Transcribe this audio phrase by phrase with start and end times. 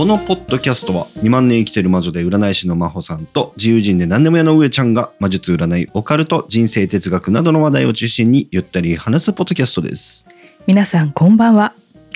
[0.00, 10.26] このポッドキャストは2万年生きてる魔女で占い師の真帆さんと自由人で何でも屋の上ちゃんが魔術占いオカルト人生哲学などの話題を中心にゆったり話すポッドキャストです。
[10.66, 11.74] 皆さんこんばんは。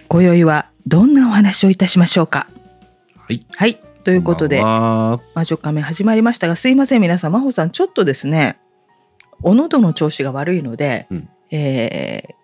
[0.09, 2.47] 今宵はどんなお話をいたしましょうか？
[3.19, 3.45] はい。
[3.55, 3.79] はい。
[4.03, 4.81] ということでこんばん
[5.11, 5.21] は。
[5.35, 7.33] 魔女仮面始まりましたがすいません皆さん。
[7.33, 8.59] 真帆さんちょっとですね
[9.43, 11.29] お喉の調子が悪いので、うん。
[11.51, 12.35] えー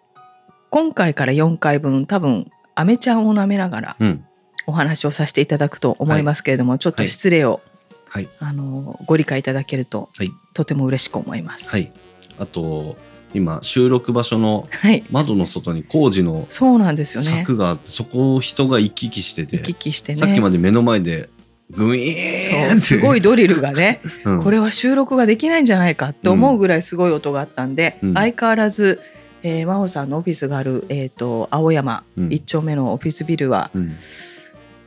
[0.69, 2.45] 今回から4回分多分
[2.75, 4.25] アメちゃんを舐めながらうん
[4.71, 7.61] お話をさせていただくと思いますけれども、ちょっと失礼を、
[8.09, 8.29] はい。
[8.39, 10.31] あのご理解いただけるとはい。
[10.53, 11.77] とても嬉しく思います。
[11.77, 11.91] はい。
[12.39, 12.97] あと
[13.35, 17.43] 今収録場所のはい、窓の外に工事のそうなんですよね。
[17.45, 20.19] 柵があってそこを人が行き来してて行き来してね。
[20.19, 21.29] さっきまで目の前で
[21.71, 24.43] グイーンすごいドリルがね、 うん。
[24.43, 28.15] これは収録ができないんじゃないかって思うぐらいすごい音があったんで、うん。
[28.15, 29.01] 相変わらず、
[29.45, 32.33] えー、真帆さんのオフィスがある、えー、と青山うん。
[32.33, 33.97] 一丁目のオフィスビルは、うん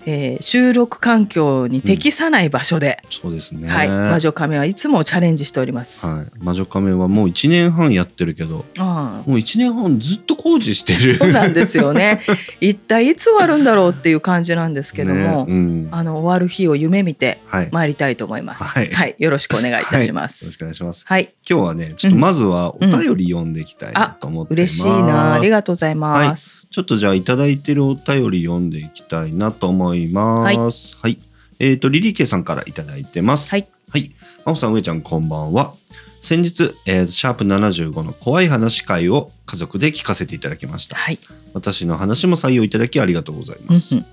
[0.06, 3.68] えー収録環境に適さない場所で、そうですね。
[3.68, 6.06] はい、魔女亀はいつもチャレンジしております。
[6.06, 11.18] はい、魔女仮面はもう1年半やってるけどああもう1年半ずっと工事してる。
[11.18, 12.22] そうなんですよね。
[12.60, 15.88] 一体いつ終わるんだろうっていう感じなんですけども、ねうん。
[15.92, 18.64] あの終わる日を夢見てはい、よ参りたいと思います。
[18.64, 19.16] はい。
[19.18, 20.58] よろしくお願いいたしまろしす。
[20.58, 21.06] くお願いします。
[21.08, 26.60] はい、今日はねちょっとまずはお便り読んでいきたいなと思って嬉しいな、ありがとうございます。
[26.72, 31.20] ちょっとじゃあいただいてるお便り読んでいきたいなと思いますはい、
[31.60, 34.12] えっ、とリリケさんからいただいてますはい、はい。
[34.44, 35.76] 真帆さん、上ちゃん、こんばんは。
[36.22, 40.96] 先日、えーシャープ75の怖い話会を家族で聞かせていただきました。
[40.96, 41.20] はい、
[41.54, 43.98] 私の話も採用いただきありがとうございうんます。
[43.98, 44.06] うん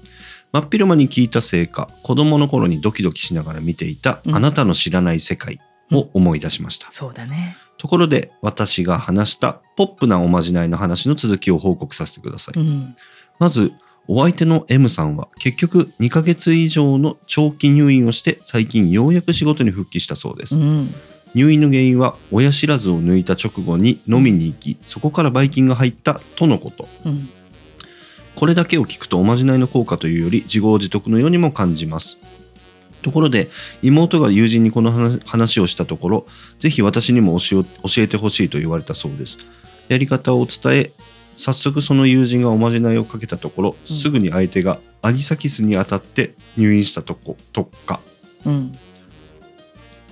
[0.53, 5.60] 真っ昼間に聞いたせいか、子供の頃にドキドキしながら見ていた、うんあなたの知らない世界
[5.93, 6.91] を思い出しました。
[6.91, 7.56] そうだね。
[7.78, 12.60] ところで、私が話したポップなおまじないの話の続きを報告させてください。
[12.60, 12.94] うん、
[13.38, 13.72] まず、
[14.09, 20.56] お相手の M さんは結局2ヶ月以上の長期入院をして最近ようやく仕事に復帰したそうです。
[20.56, 20.94] うん、
[21.34, 26.89] 入院の原因は親知らずを抜いた直後に飲みに行きそこからばい菌が入ったとのこと。
[27.05, 27.28] うん、
[28.34, 32.19] これだけを聞くとおまじないの効果というより自業自得のようにも感じます。
[33.03, 33.49] ところで
[33.83, 36.27] 妹が友人にこの話話をしたところ
[36.59, 39.39] ぜひ私にも教え教えてほしいと言われたそうです。
[39.89, 40.93] やり方を伝え
[41.41, 43.97] 早速その友人がおまじないをかけたところ、うん。
[43.97, 48.01] すぐに相手がアニサキスに当たって入院したとことか。
[48.45, 48.77] うん、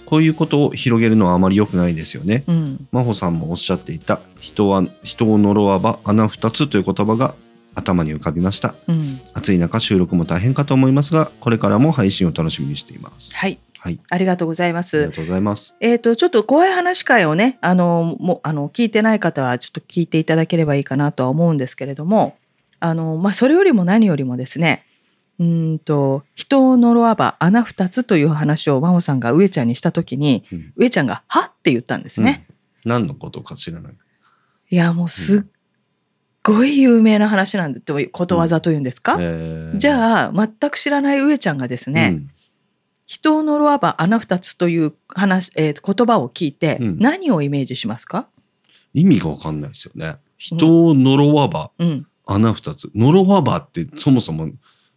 [0.06, 2.44] こういうことを広げるのはあまり良くないですよね。
[2.46, 7.34] うん、真帆さんもおっしゃっていた人は人を呪わば穴二つという言葉が
[7.74, 8.74] 頭に浮かびました。
[8.88, 13.36] うん、暑い中収録も大変かと思いますがこれからも配信を楽しみにしています。
[13.36, 14.00] はい、はい。
[14.10, 14.98] ありがとうございます。
[14.98, 15.12] ありが。
[15.12, 15.74] とうございます。
[15.80, 22.36] えっ、とちょっと怖い話会をね、あのもうあの聞いてない方はちょっと聞いていただければいいかなとは思うんですけれども、
[22.80, 24.84] あのまあそれよりも何よりもですね、
[25.38, 30.72] うーんと人を呪わば穴二つという話を真帆さんが上ちゃんにした時に、うん。
[30.76, 32.46] 上ちゃんがはって言ったんですね。
[32.84, 32.90] うん。
[32.90, 33.94] 何のことか知らない。
[34.70, 35.42] いやもうすっ
[36.42, 39.16] ごい有名な話なんでということわざというんですか？
[39.20, 39.78] えー。
[39.78, 42.30] じゃあ全く知らない上ちゃんがですね、うん
[43.08, 48.28] 人を呪わば穴二つという話、えー言葉を聞いてうん何をイメージしますか？
[48.92, 52.06] 意味がわかんないですよね人を呪わばうん。
[52.26, 54.50] 穴二つ呪わばってそもそも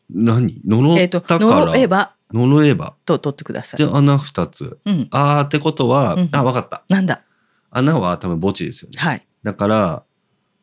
[0.10, 0.62] 何？
[0.66, 3.90] 呪えっ、たから、呪えば呪えばと取ってくださいで。
[3.90, 5.08] 穴二つうん。
[5.12, 7.24] あーってことは、うんあわかったなんだ？
[7.70, 9.26] 穴は多分墓地ですよねはい。
[9.44, 10.04] だから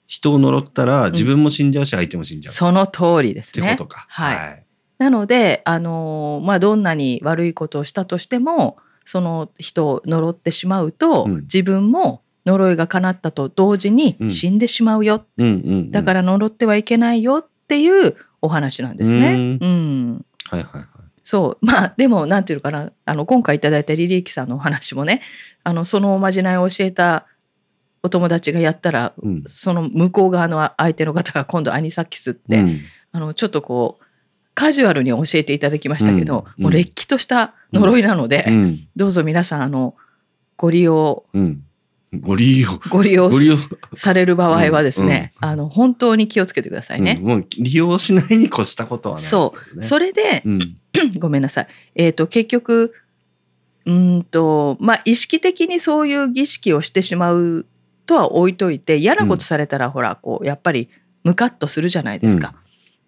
[0.06, 3.84] 人を呪ったら自分も死んじゃうし相手も死んじゃう、その通りですねってこ。
[3.84, 4.04] とか。
[4.10, 4.64] はい
[4.98, 15.25] なので、あのーまあどんなに悪いことをしたとしても、その人を呪ってしまうと、うん自分も呪いが叶ったと同時にうん死んでしまうよ。
[15.38, 15.90] うん。
[15.90, 19.32] だから呪ってはいけないよっていうお話なんですね。
[19.32, 20.87] うんうんはいはいはい。
[21.23, 25.20] そうまあでもなんていうのかなあの今回いただいたリリーキさんのお話もね
[25.62, 27.26] あのそのおまじないを教えた
[28.02, 32.81] お友達がやったら、うんその向こう側の相手の方が今度アニサキスって、うん
[33.12, 34.05] あのちょっとこう
[34.58, 39.94] カジュアルに教えていただきましたけど、うんもうれっきとした呪いなので、うんどうぞ皆さんあの
[40.56, 41.62] ご利用うん。
[42.20, 42.81] ご利用。
[42.90, 43.31] ご利用。
[43.94, 47.19] される場合はですね、あの本当に気をつけてくださいね。
[47.22, 49.82] うんもう利用しないに越したことはないですけどね。
[49.82, 50.75] それで、うん。
[51.20, 51.66] ごめんなさい。
[51.94, 52.94] えっ、と、結局、
[53.87, 57.64] うんとまあ意識的にそういう儀式をしてしまう
[58.06, 60.88] とは置いといて嫌なことされたら、ほらこうやっぱり
[61.22, 62.54] ムカッとするじゃないですか。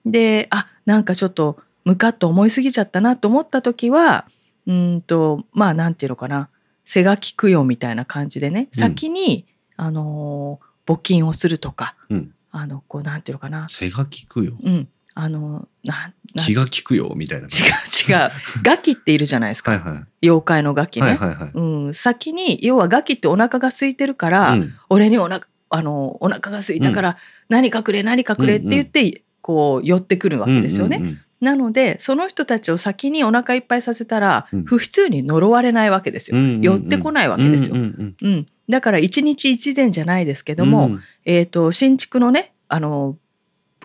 [0.06, 4.26] であなんかちょっとムカッと思いすぎちゃったなと思った時は
[4.66, 6.48] うんとまあなんていうのかな。
[6.84, 8.66] 背書き供養みたいな感じでねうん。
[8.72, 12.34] 先に、あのー募金をするとかうん。
[12.50, 13.68] あのこうなんていうのかな。
[13.68, 14.56] 背が利くよ。
[14.60, 14.88] うん。
[15.14, 17.46] あのなんなん気が利くよみたいな。
[17.46, 18.30] 違う違う。
[18.64, 20.26] ガキっているじゃないですか、はいはい。
[20.26, 21.50] 妖怪のガキね、はいはいはい。
[21.54, 24.74] うん、先に要はガキってお腹が空いてるから、うん。
[24.88, 27.16] 俺にお腹あのお腹が空いたから、
[27.48, 30.98] 何かくれ何かくれって言って、こう寄ってくるわけですよね。
[30.98, 34.64] うんうんなのでその人たちを先にお腹いっぱいさせたら、うん。
[34.64, 36.36] 不必要に呪われないわけですよ。
[36.36, 36.60] うんうんうん。
[36.60, 37.76] 寄ってこないわけですよ。
[37.76, 38.46] ううんんうん。
[38.68, 43.16] だから一日一善じゃないですけうんども、うんえっ、と新築のねあの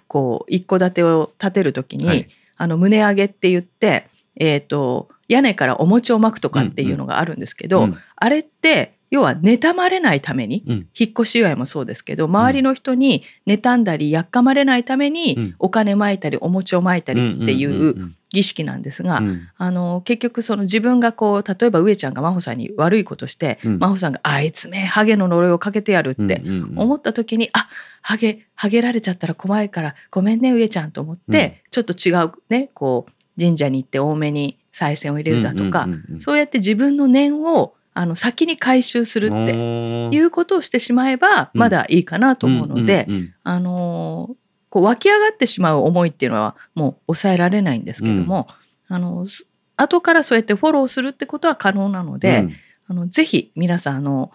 [0.08, 2.28] こう一戸建てを建てる時に、はい。
[2.58, 7.98] あの胸上げって言って、えっ、と屋根からお餅を巻くとかっていうのがあるんですけど、うん。
[8.18, 10.88] あれって要は妬まれないために、うん。
[10.98, 15.56] 引っ越し祝いもそうですけど周りの人に妬んだりやっかまれないために、うん。
[15.60, 19.28] お金まいたりお餅をまいたりっていんう儀式なんですが、うん。
[19.28, 23.80] うんあの結局その自分がこう例えば上ちゃんが真帆さんに悪いことして、うん。
[23.80, 26.42] 真帆さんが「あいつめハゲの呪いをかけてやる」って
[26.76, 27.68] 思った時に「あ
[28.02, 35.88] ハゲハゲられちゃったら怖いからごめんね上ちゃん」と思って、ちょっと違うねこう神社に行って多めに賽銭を入れるだとか、
[36.20, 41.60] そうやって自分の念をあの先に回収するっていうことをしてしまえばうん。
[41.60, 43.34] まだいいかなと思うので、うんうんうん。
[43.44, 44.36] あのー
[44.70, 48.50] こう湧き上がってしまう思いっていうのはもう抑えられないんですけども、
[48.90, 49.48] あのす
[49.78, 52.52] 後からそうやってフォローするってことは可能なので、うん。
[52.88, 54.32] あのぜひ皆さんあの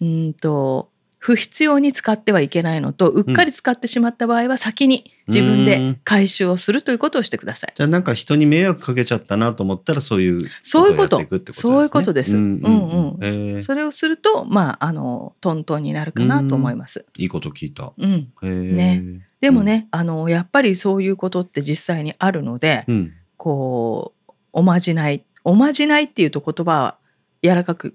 [0.00, 0.90] うーんと
[1.20, 7.72] 不必要に使ってはいけないのとうっかり使ってしまった場合は先に自分で回収をするということをしてください。
[7.76, 11.20] じゃあなんか人に迷惑かけちゃったなと思ったらそういうそういうこと。
[11.52, 12.36] そういうことです。
[12.36, 17.04] うんうんそれをするとまああのトントンになるかなと思います。
[17.18, 17.92] いいこと聞いた。
[17.98, 18.30] うん。
[18.42, 19.20] ね。
[19.42, 23.12] でも、ね、あのやっぱりそういうことって実際にあるので、うん。
[23.36, 26.96] こうおまじないおまじないっていうと言葉は
[27.42, 27.94] 柔らかく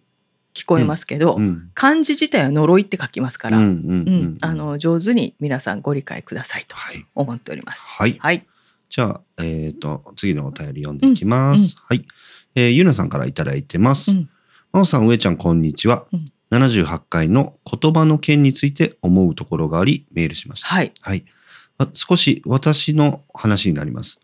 [0.56, 7.92] 聞こえますけど、うん漢字自体は呪いって書きますから、あの上手に皆さんご理解くださいとはい思っております。
[7.92, 8.46] はいはい、
[8.90, 11.76] じゃあえっと次のお便り読んでいきます。
[11.86, 12.06] はい
[12.56, 14.12] えーゆなさんからいただいてます。
[14.12, 14.30] うん
[14.72, 16.06] まおさん、上ちゃん、こんにちは。
[16.12, 20.68] うん78回の言葉の件について思うところがあり、メールしました。
[20.68, 21.26] はい、はい。
[21.78, 24.20] あ少し私の話になります。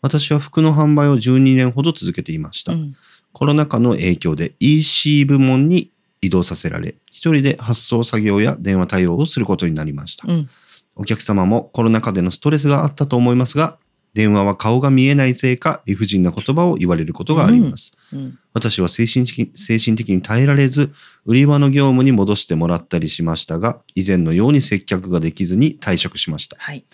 [0.00, 2.72] 私は服の販売を12年ほど続けていました。
[2.72, 2.94] うん
[3.32, 5.90] コロナ禍の影響で EC 部門に
[6.20, 10.26] 移動させられ、一人で発送作業や電話対応をすることになりました。
[10.28, 10.48] うん
[10.94, 13.78] お客様もコロナ禍でのストレスがあったと思いますが、
[14.14, 17.92] 電話は顔が見えないせいか理不尽な言葉を言われることがあります。
[18.12, 20.92] うん私は精神的精神的に耐えられず、
[21.24, 26.58] 売り場の業務に戻してもらったりしましたが、以前のように接客ができずに退職しました。
[26.60, 26.84] はい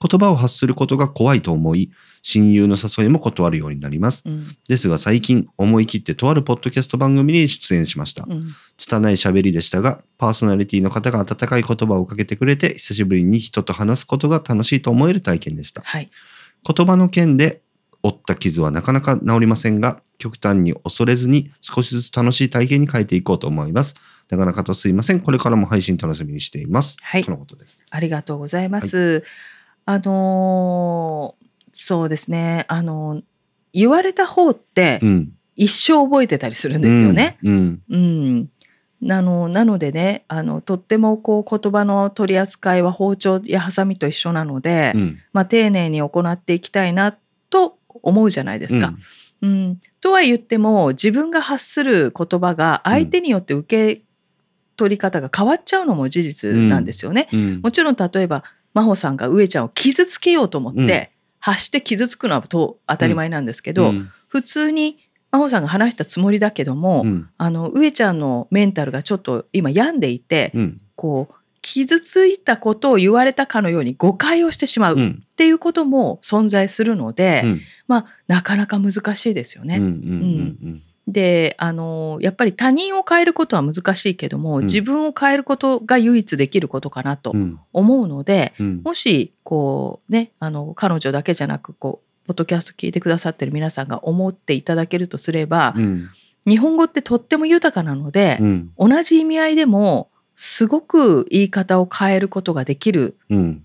[0.00, 1.90] 言葉を発することが怖いと思い、
[2.22, 4.22] 親友の誘いも断るようになります。
[4.26, 8.26] うんですが最近、思い切ってとあるポッドキャスト番組に出演しました。
[8.28, 15.82] うん拙い喋りでしたが、パーソナリティの方が温かい言葉をかけてくれて、久しぶりに人と話すことが楽しいと思える体験でした。
[15.84, 16.08] はい
[16.64, 17.62] 言葉の件で
[18.02, 23.94] 負った傷はなかなか治りませんが、極端に恐れずに少しずつ楽しい体験に変えていこうと思います。
[24.28, 25.20] なかなかとすいません。
[25.20, 26.98] これからも配信楽しみにしています。
[27.02, 27.82] はいとのことです。
[27.90, 29.24] ありがとうございます。
[29.88, 31.48] あのー
[31.80, 33.22] そうですねあの
[33.72, 35.32] 言われた方ってうん。
[35.60, 37.36] 一生覚えてたりするんですよね。
[37.42, 37.82] うん。
[37.90, 38.48] うん、
[39.02, 45.18] なのなのでねあのとってもこう言葉の取り扱いは包丁やハサミと一緒なので、うん。
[45.32, 47.18] まあ、丁寧に行っていきたいな
[47.50, 48.94] と思うじゃないですか。
[49.42, 54.02] うんとは言っても自分が発する言葉が相手によって受け
[54.76, 57.28] 取り方が変わっちゃうのも事実なんですよね。
[57.32, 57.60] うん。
[57.62, 58.44] もちろん例えば
[58.74, 64.98] 真帆さんが上ちゃんを傷つけようと思って、発して傷つくのはと当たり前なんですけど、うん普通に
[65.30, 67.28] 真帆さんが話したつもりだけども、うん。
[67.36, 70.80] あの上ちゃんのメンタルがちょっと今病んでいて、うん。
[70.96, 75.22] こう傷ついたことを言われたかのように誤解をしてしまうっうん。
[75.36, 77.60] ていうことも存在するので、うん。
[77.86, 79.76] まあなかなか難しいですよね。
[79.78, 80.82] うん。
[81.08, 81.12] うん。
[81.12, 87.58] であのやっぱり他人を変えることは難しいけども、うん自分を変えることが唯一できることかなとうん。
[87.72, 88.82] 思うので、うん。
[88.84, 96.08] もしこうねあの彼女だけじゃなくこうポッドキャスト聞いてくださってる皆さんが思っていただけるとすれば、うん。
[96.46, 98.70] 日本語ってとっても豊かなので、うん。
[98.78, 103.64] 同じ意味合いでもすごく言い方を変えることができるうん。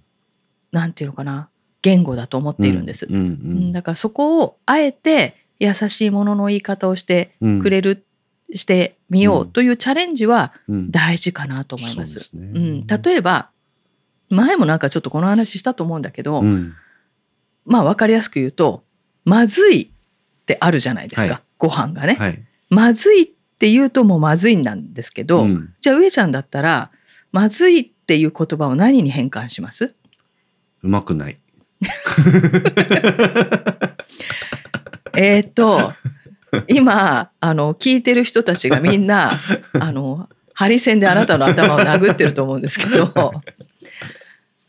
[0.72, 1.50] なんていうのかな
[1.82, 3.08] 言語だと思っているんです。
[3.72, 7.60] だからそこをあえて優しいものの言い方をしてうん。
[7.60, 7.98] くれるっ
[8.56, 10.92] してみようというチャレンジはうん。
[10.92, 12.32] 大事かなと思います。
[12.34, 13.50] 例えば
[14.30, 16.74] 前もなんかちょっとこの話したと思うんだけど、うん。
[17.66, 18.84] まあ分かりやすく言うと
[19.26, 19.90] まずいっ
[20.46, 21.44] てあるじゃないですか、はい。
[21.58, 22.44] ご飯がね、はい。
[22.70, 25.74] まずいって言うともうまずいんなんですけど、うん。
[25.80, 26.92] じゃあ上ちゃんだったら
[27.32, 29.96] まずいっていう言葉を何に変換します？
[30.84, 31.38] うまくない
[35.18, 35.92] えーっと
[36.68, 39.32] 今あの聞いてる人たちがみんな
[39.80, 43.12] あのハリセンであなたの頭を殴ってると思うんですけど。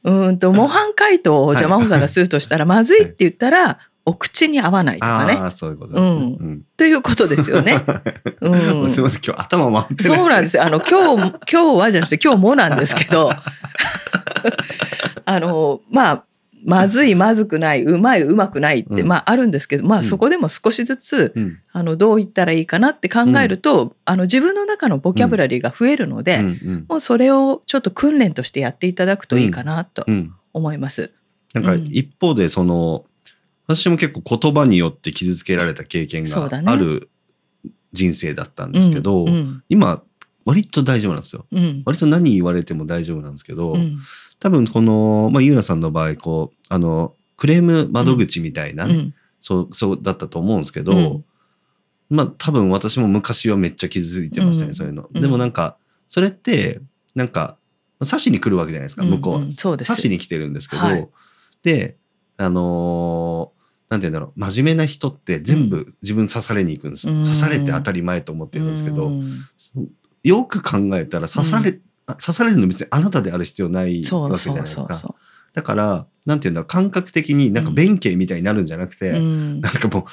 [0.05, 5.33] うーんと模範解答をじゃあ真帆さんがするとしたら、まずいって言ったらお口に合わないとかね。
[5.33, 6.09] ああそういうことですね。
[6.09, 6.21] うん。
[6.21, 6.63] うん。
[6.77, 7.81] ということですよね。
[8.43, 8.91] うん。
[8.91, 10.65] すみません今日頭回ってそうなんですよ。
[10.65, 13.31] あの、今日、今日はじゃなくて、今日もなんですけど、
[15.25, 16.25] あの、まあ、
[16.65, 19.07] まずい、 まずくない、うまい、うまくないって、うん。
[19.07, 20.05] まあ、あるんですけど、まあ、うん。
[20.05, 21.59] そこでも少しずつ、うん。
[21.73, 26.43] あの、どう言ったらいいかなって考えると、あの、自分の中のボキャブラリーが増えるので、
[26.89, 30.33] もうそれをちょっと訓練としてやっていただくといいかなとうん。
[30.53, 31.11] 思います。
[31.53, 31.87] なんかうん。
[31.93, 33.05] 一方でその
[33.67, 37.09] 私も結構言葉によって傷つけられた経験がある
[37.93, 39.27] 人生だったんですけど、
[39.69, 40.03] 今
[40.45, 41.47] 割と大丈夫なんですよ。
[41.51, 41.83] うん。
[41.85, 43.97] 割と何言われても大丈夫なんですけど、うん。
[44.39, 49.15] 多分この、まあ、ゆうなさんの場合こうあのクレーム窓口みたいなね、うん。
[49.41, 51.25] そうそうだったと思うんですけど、うん。
[52.11, 54.75] まあ多分私も昔はめっちゃ傷ついてましたね、うん。
[54.75, 55.09] そういうの。
[55.13, 55.21] うん。
[55.21, 55.77] でもなんか
[56.09, 56.81] それって
[57.15, 57.57] なんか
[58.01, 59.11] 刺しに来るわけじゃないですかうん。
[59.11, 59.89] 向こうは、うんそうです。
[59.89, 61.09] 刺しに来てるんですけど、はい。
[61.63, 61.97] で
[62.37, 63.55] あのー
[63.91, 67.23] なんて言うんだろう真面目な人って全部自分刺されに行くんです、うん。
[67.23, 69.31] 刺されて当たり前と思ってるんですけど、うん
[70.25, 74.83] よく考えたら刺され、あ刺されるの別にあなたである必要ないわけじゃそうそうないですか。
[74.95, 75.15] そうそ
[75.55, 79.17] だからなんて言うんだろう感覚的になんか弁慶みたいになるんじゃなくて、う。
[79.17, 80.05] うんなんかもう、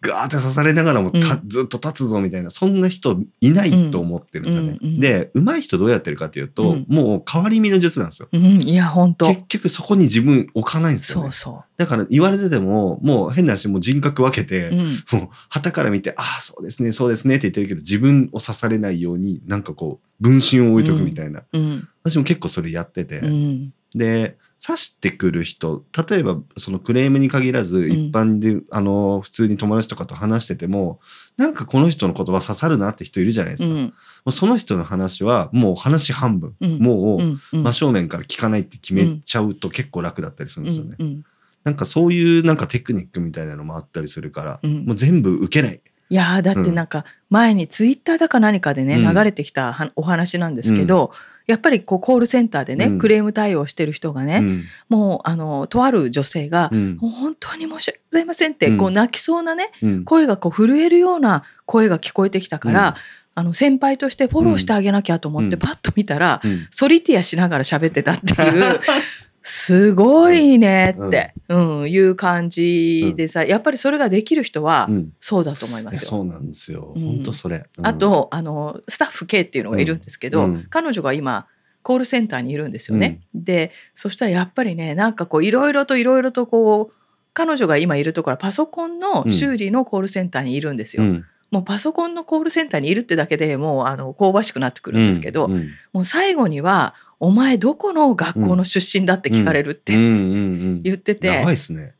[0.00, 4.78] ガーって刺されながらもた、うんずっと立つぞみたいな、そんな人いないと思ってるんですよね。
[4.80, 8.28] うんうんで、上手い人どうやってるかっていうと、うんもう変わり身の術なんですよ。
[8.32, 11.54] うん、いや、本当結局そこに自分置かないんですよねそう。
[11.54, 14.70] そだから言われてても、もう変な話、もう人格分けて。
[15.12, 21.42] もう旗から見て、ああ、そうですね、そうですねって言ってるけど、自分を刺されないように、なんかこう、分身を置いとくみたいな。
[21.52, 21.88] うん。
[22.02, 23.18] 私も結構それやってて。
[23.18, 23.72] うん。
[23.94, 27.92] で刺してくる人例えばそのクレームに限らずん。
[27.92, 31.00] 一般で、あの普通に友達とかと話してても
[31.36, 33.92] なんかこの人の言葉刺さるなって人いるじゃないですか、もうん。
[34.26, 36.78] うその人の話はもう話半分、うん。
[36.78, 37.40] もううん。
[37.52, 37.62] うん。
[37.62, 41.06] 真正面から聞かないって決めちゃうと結構楽だったりするんですよね、うん。
[41.06, 41.24] うん。
[41.64, 44.84] なんかそういうなんかテクニックみたいなのもあったりするから、うん。
[44.86, 49.14] もう全部受けない、いやーだってなんか前にツイッターだか何かでね、うん。
[49.14, 51.12] 流れてきたはお話なんですけど、
[51.46, 52.98] やっぱりこうコールセンターでね、うん。
[52.98, 54.64] クレーム対応してる人がね、うん。
[54.88, 56.96] もうあのとある女性が、うん。
[56.96, 58.78] もう本当に申し訳ございませんって、うん。
[58.78, 60.04] こう泣きそうなねうん。
[60.04, 62.94] 声がこう震えるような声が聞こえてきたから、うん。
[63.36, 65.58] あの先輩としてフォローしてあげなきゃと思ってうん。
[65.58, 66.66] パッと見たら、うん。
[66.70, 68.80] ソリティアしながら喋ってたっていう
[69.46, 71.90] すごいねって、うん。
[71.90, 75.12] いう感じでさやっぱりそれができる人はうん。
[75.20, 76.08] そうだと思いますよ。
[76.08, 77.02] そうなんですよ、うん。
[77.02, 77.86] 本当それ、うん。
[77.86, 80.54] あとあのスタッフ K っていうのがいるんですけど、うん。
[80.54, 80.66] うん。
[80.70, 81.46] 彼女が今
[81.82, 83.20] コールセンターにいるんですよね。
[83.34, 86.94] でそしたらやっぱりねなんかこういろいろといろいろとこう
[87.34, 91.02] 彼女が今いるところはパソコンの修理のコールセンターにいるんですよ。
[91.02, 91.24] うん。
[91.50, 95.52] もうパソコンのコールセンターにいるってだけでもうあの香ばしくなってくるんですけど、うん。
[95.52, 95.68] うん。
[95.92, 101.42] もう最後には「お前どこの学校の出身だ?」って聞かれるって言ってて。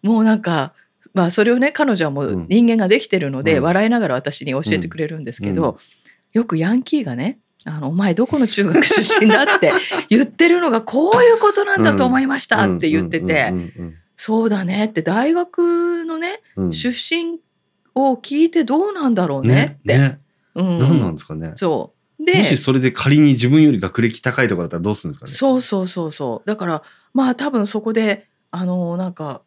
[0.02, 0.74] もうなんか、
[1.14, 2.46] まあ、それをね彼女はもううん。
[2.48, 3.62] 人間ができてるので、うん。
[3.64, 5.76] 笑いながら私に教えてくれるんですけど、うん。
[6.40, 9.72] よくヤンキーがね「あのお前どこの中学出身だ?」って
[10.10, 13.52] 言ってるのがこういうことなんだと思いましたって言ってて、
[14.16, 16.40] そうだねって大学のね
[16.72, 17.38] 出身
[17.94, 19.98] を聞いてどうなんだろうねって。
[19.98, 20.18] ね。
[20.56, 20.78] うん。
[20.78, 21.52] 何なんですかね。
[21.56, 25.32] そうでもしそれで仮に自分より学歴高いところだったらどうするんですかね？
[25.32, 29.42] そうそうそうそうだからまあ多分そこであのなんか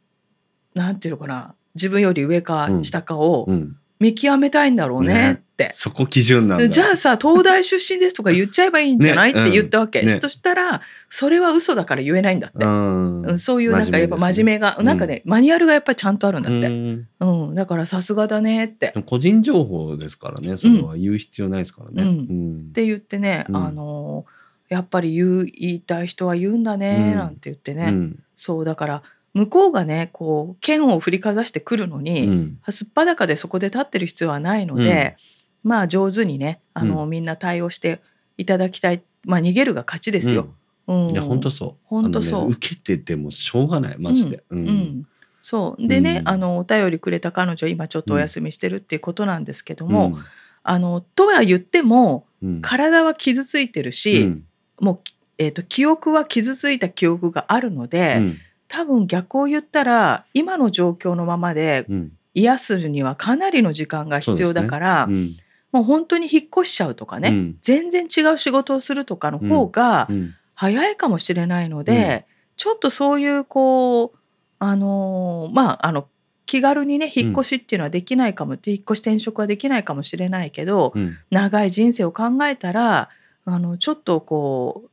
[0.76, 3.78] なんていうのかな自分より上かうん下かをうん。
[4.00, 5.44] 見極めたいんだろうねねって。
[5.74, 6.70] そこ基準なんだ。
[6.70, 10.20] じゃあさ東大出身ですとか言っちゃえばいいんじゃない、ねって言ったわけ、うんね。
[10.22, 13.22] そしたらそれは嘘だから言えないんだって、うん。
[13.24, 14.86] うんそういうなんかやっぱ真面目が、うん。
[14.86, 17.08] なんかねマニュアルがやっぱりちゃんとあるんだって、うん。
[17.20, 17.56] うん。
[17.56, 18.94] だからさすがだねって。
[19.06, 20.58] 個人情報ですからね。
[20.58, 22.04] それは言う必要ないですからね。
[22.04, 22.10] うん。
[22.10, 22.68] うん。
[22.70, 23.56] って言ってね、うん。
[23.56, 24.26] あの
[24.70, 27.18] やっぱり言う言いたい人は言うんだね、うん。
[27.18, 28.20] なんて言ってね、うん。
[28.36, 32.60] そうだから向こうがねこう剣を振りかざしてくるのに、うん。
[32.70, 35.16] すっぱだかでそこで立ってる必要はないので、
[35.64, 38.02] まあ上手にねあの、みんな対応して
[38.38, 39.02] いただきたい。
[39.26, 40.50] まあ逃げるが勝ちですよ。
[40.88, 41.10] うん。
[41.12, 41.76] いや本当そう。
[41.86, 42.42] 本当そう。
[42.48, 43.96] ね受けててもしょうがない。
[44.00, 44.44] マジで。
[44.50, 44.68] ううん。
[44.68, 45.08] ん。
[45.42, 45.88] そう。
[45.88, 46.30] でね、うん。
[46.30, 50.18] あのお便りくれた彼女今ちょっとお休みしてるっていうことなんですけども、
[50.64, 52.62] あのとは言ってもうん。
[52.62, 54.44] 体は傷ついてるし、うん。
[54.80, 55.00] もう、
[55.40, 58.38] えー、と記憶は傷ついた記憶があるので、うん。
[58.68, 62.12] 多分逆を言ったら今の状況のままでうん。
[62.34, 65.36] 癒すにはかなりの時間が必要だから、うん
[65.72, 67.58] もう本当に引っ越しちゃうとかね、うん。
[67.62, 70.34] 全然違う仕事をするとかの方がうん。
[70.60, 74.18] 早いかもしれないので、ちょっとそういうこう
[74.58, 76.08] あのーまああの
[76.48, 81.16] 気軽にね引っ越しっていうのはできないかも、引っ越し転職はできないかもしれないけど、うん。
[81.30, 83.10] 長い人生を考えたら
[83.46, 84.90] あのちょっとこ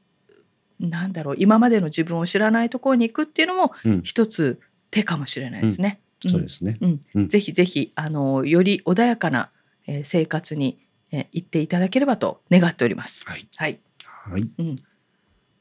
[0.81, 4.03] うなんだろう今までの自分を知らないところに行くっていうのもうん。
[4.03, 6.01] 一つ手かもしれないですね。
[6.21, 6.77] そうですね。
[6.83, 7.01] うん。
[7.15, 7.29] うん。
[7.29, 9.51] ぜひぜひあのより穏やかな、
[9.87, 10.79] えー生活に、
[11.11, 13.25] えー行っていただければと願っております。
[13.27, 13.47] はい。
[13.57, 14.51] はい、はい。
[14.59, 14.83] うん、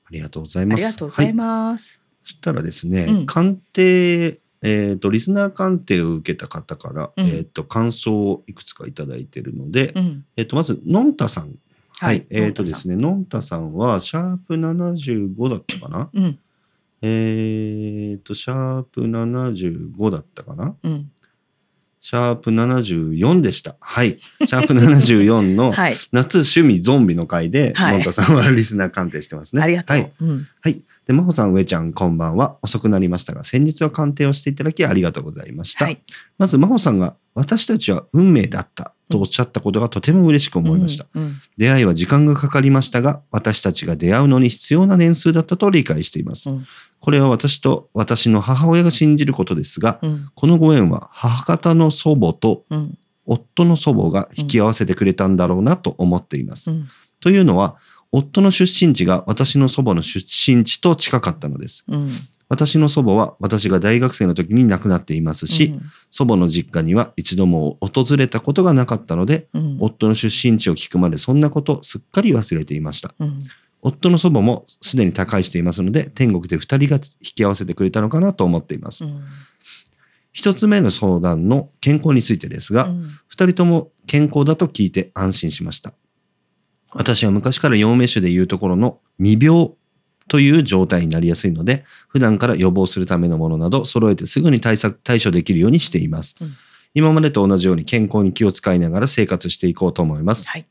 [0.06, 0.80] ありがとうございあます。
[0.80, 2.04] りがとうございはます。
[2.24, 11.56] そしたらですね、うん鑑定、えっ、と、リスナー鑑定を受けた方から、うんえっ、と、感想をいくつかいただいているので、うん、えっ、と、まず、のんたさん。
[12.00, 12.26] はい。
[12.30, 16.10] えっ、とのんたさんですね、のんたさんは、シャープ75だったかな？
[16.14, 16.40] うん、
[17.02, 20.78] えっ、と、シャープ75だったかな？
[20.82, 21.12] うん、
[22.06, 23.78] シャープ74でした。
[23.80, 24.20] はい。
[24.46, 29.62] シャープ74のはい、夏趣味ゾンビの回で、はいのんたさんはリスナー鑑定してますね。
[29.62, 29.98] ありがとう。
[29.98, 30.12] はい。
[30.20, 30.82] うん、はい。
[31.08, 32.58] で、まほさん、上ちゃん、こんばんは。
[32.62, 35.86] 遅くなりましたが、先日は鑑定をしていただきありがとうございました。
[35.86, 36.04] はい、
[36.38, 41.06] まず、まほさんが、私たちは運命だったとおっしゃったことがとても嬉しく思いました。
[41.14, 41.24] うん。
[41.24, 46.50] うん出会いは時間がかかりましたが、私たちが出会うのに必要な年数だったと理解しています。
[46.50, 46.66] うん
[47.00, 56.72] これは私と私の母親が信じることですが、うん、このご縁は母方の祖母とうん、夫の祖母が引き合わせてくれたんだろうなと思っています。
[56.72, 56.88] うん、
[57.20, 57.76] というのは、
[58.12, 61.84] 夫の出身地が私の祖母の出身地と近かったのです。
[62.50, 65.74] うん、私の祖母は私が大学生の時に亡くなっていますし、
[66.12, 73.14] 祖母の実家には一度も訪れたことがなかったので、うん、夫の出身地を聞くまでそんなことすっかり忘れていました。
[73.20, 73.40] うん、
[73.82, 79.04] 夫の祖母もすでに他界していますので、天国で二人が引き合わせてくれたのかなと思っています。
[79.04, 79.24] うん、
[80.32, 85.94] 一つ目の相談の健康についてですが、うん、二人とも健康だと聞いて安心しました。
[86.92, 89.72] 私は昔から陽明酒でいうところの未病
[90.34, 96.34] という状態になりやすいので、普段から予防するためのものなど揃えてすぐに対策、対処できるようにしています。
[96.42, 96.54] うん
[96.96, 100.48] 今までと同じように健康に気を使いながら生活していこうと思います。
[100.48, 100.68] はい、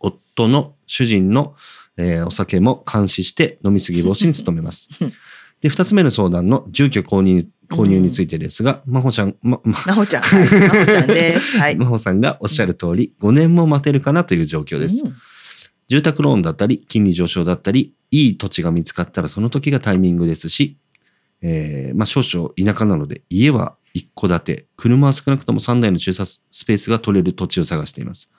[0.00, 1.54] 夫の主人の、
[1.98, 5.12] えーお酒も監視して飲みすぎ防止に努めますうん。
[5.60, 11.58] で、二つ目の相談の住居購入購入についてですが、まほちゃん、ま、ま、なほちゃん、はい、なほちゃんです。
[11.58, 11.76] はい。
[11.80, 15.04] まほさんがおっしゃる通り、5年も待てるかなという状況です。
[15.04, 15.14] うん
[15.90, 20.78] 住宅ローンだったり、金利上昇だったり、いい土地が見つかったらその時がタイミングですし、
[21.42, 28.30] えーまあ少々田舎なので、家は一戸建て、車は少なくとも3台の駐車スペースが取れる土地を探しています。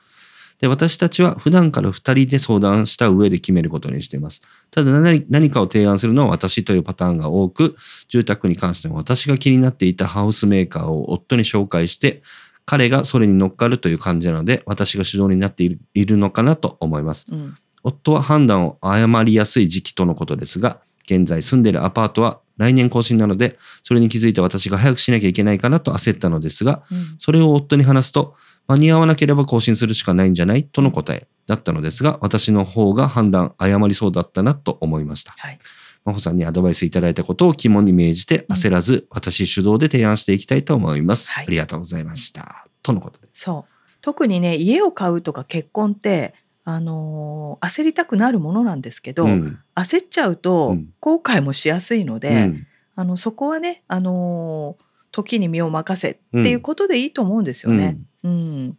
[0.62, 4.42] で、私たちは普段から2人で相談した上で決めることにしています。
[4.70, 7.76] ただ何何かを提案するのは私というパターンが多く、
[8.08, 12.22] 住宅に関しても私が気になっていたハウスメーカーを夫に紹介して、
[12.66, 17.28] 彼がそれに乗っかるという感じなので、私が主導になっているのかなと思います。
[17.30, 28.36] うん夫は判断を誤りやすい時期とのことですが、現在住んでいるアパートは来年更新なので、それに気づいた私が早くしなきゃいけないかなと焦ったのですが、うんそれを夫に話すと、
[28.68, 35.34] 間に合わなければ更新するしかないんじゃないとの答えだったのですが、私の方が判断誤りそうだったなと思いました。
[35.38, 35.58] はい。
[36.06, 41.32] 真帆さんにアドバイスいただいたことを肝に銘じてうん焦らず、私主導で提案していきたいと思います。
[41.34, 42.66] はいありがとうございました。
[42.84, 43.42] とのことです。
[43.44, 43.72] そう。
[44.02, 46.34] 特にね、家を買うとか結婚って、
[46.64, 49.60] あのー焦りたくなるものなんですけど、ん。
[49.76, 54.84] 焦っちゃうとうん後悔もしやすいのうで、んあのそこはね、あのー
[55.14, 57.98] 時に身を任せっていうことでいいと思うんですよね。
[58.24, 58.78] うん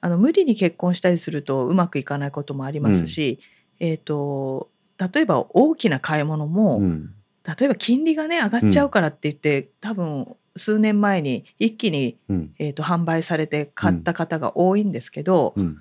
[0.00, 3.38] あの無理に結婚したりするとうまくいかないこともありますし、
[3.80, 7.14] えっ、と例えば大きな買い物も、うん。
[7.46, 12.54] 例えば金利がね上がっちゃうからって言って、多分数年前に一気に、うん。
[12.58, 15.78] えー、と販売されて買った方が多いんですけど、うん。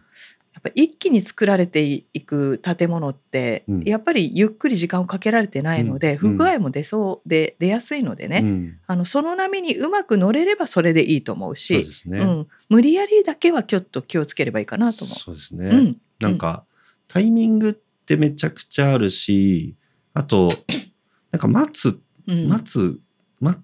[0.54, 3.84] やっぱ一気に作られていく建物って、うん。
[3.84, 6.18] やっぱりゆっくり時間をかけられてないので、うん。
[6.18, 8.78] 不具合も出そうで出やすいのでね、うん。
[8.88, 11.86] あのその波にうまく乗れればそれでいいと思うし。
[12.08, 15.96] うん、無理やりだけはちょっと気をつければいいかなと思そうですね。
[16.20, 16.66] なんか、
[17.08, 19.76] タイミングってめちゃくちゃあるし、
[20.14, 20.50] あと、
[21.32, 23.00] なんか待つ、うん、待つ、
[23.40, 23.64] 待っ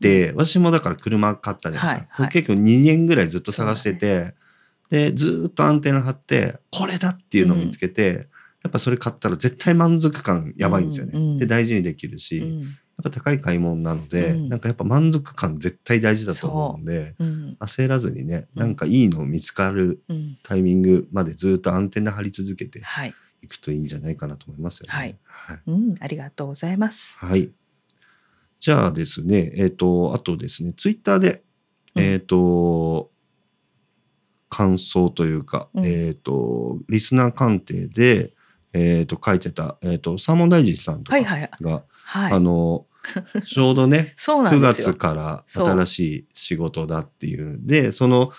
[0.00, 2.08] て、私もだから車買ったじゃないですか。
[2.10, 2.32] はいはい。
[2.32, 4.34] 結構2年ぐらいずっと探してて、
[4.90, 8.28] で、ずーっとアンテナ張って、これだっていうのを見つけて、
[8.62, 11.12] やっぱそれ買ったら絶対満足感やばいんですよね。
[11.14, 11.38] うんうん。
[11.38, 12.60] で、大事にできるし、うん。
[12.60, 12.68] やっ
[13.04, 14.48] ぱ高い買い物なので、うん。
[14.50, 17.24] なんかやっぱ満足感絶対大事だと思うんでう。
[17.24, 17.56] ん。
[17.60, 18.62] 焦らずにねうん。
[18.62, 20.38] なんかいいの見つかるうん。
[20.42, 24.92] タイミングまでずっとアンテナ張り続けてはい、いくといいんじゃないかなと思いますよね。
[24.92, 27.18] はいはいうん、ありがとうございます。
[27.18, 27.50] はい。
[28.58, 31.42] じゃあですね、えっ、と、あとですね、ツイッターで、
[31.94, 33.10] うんえっ、と、
[34.48, 38.34] 感想というか、うんえっ、と、リスナー鑑定で、
[38.72, 41.50] えっ、と、書いてた、えっ、と、サーモン大臣さんとかが、はいはい
[42.04, 42.32] はい。
[42.32, 42.86] あの、
[43.44, 44.98] ちょうどね、そうな9んですよ月。
[44.98, 48.32] から新しい仕事だっていうんで、その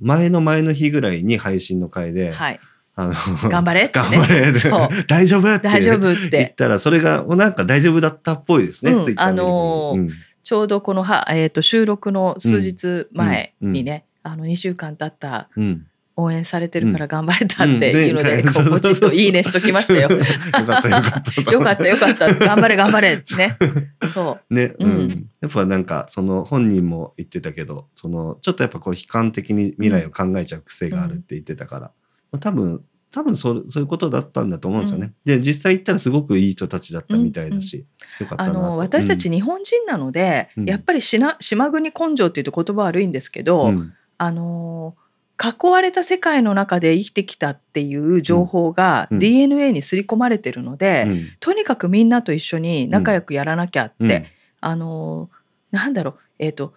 [0.00, 2.60] 前の前の日ぐらいに配信の回で、はい。
[2.96, 3.14] あの
[3.48, 4.52] 頑張れってね頑張れ
[5.08, 6.14] 大丈夫って大丈夫っ。
[6.14, 10.10] 言ってたら、それがなんか大丈夫だったっぽいですね、うんあのーうん
[10.44, 15.86] ちょうどこのは、えー、と収録の数日前にね、あの2週間経ったうん。
[16.16, 20.02] 応援されてるから頑張れたうんっていうので、うんこうポチッといいねしときましたよ。
[20.12, 21.50] よかったよかった。
[21.50, 23.56] よかったよかった頑張れ頑張れってね。
[24.06, 24.54] そう。
[24.54, 25.26] ね、ううんん。
[25.40, 31.90] やっぱなんか、その本人も言ってたけど、その、ちょっとやっぱこう悲観的に未来を考えちゃう癖があるって言ってたから、まあ
[32.38, 35.12] 多分、多分そうそういうことだったんだと思うんですよね。
[35.24, 37.86] で、実際行ったらすごくいい人たちだったみたいだし、
[38.18, 38.58] よかったなと。
[38.58, 40.64] あの私たち日本人なので、うん。
[40.64, 44.96] やっぱりしな島国根性っていうと言葉悪いんですけど、うん、あの
[45.40, 49.18] 囲われた世界の中で生きてきたっていう情報がうん。
[49.20, 51.28] DNA に刷り込まれてるので、うん。
[51.38, 54.24] とにかくみんなと一緒に仲良くやらなきゃって、うん。
[54.60, 55.30] あの
[55.70, 56.74] なんだろうえっ、と,、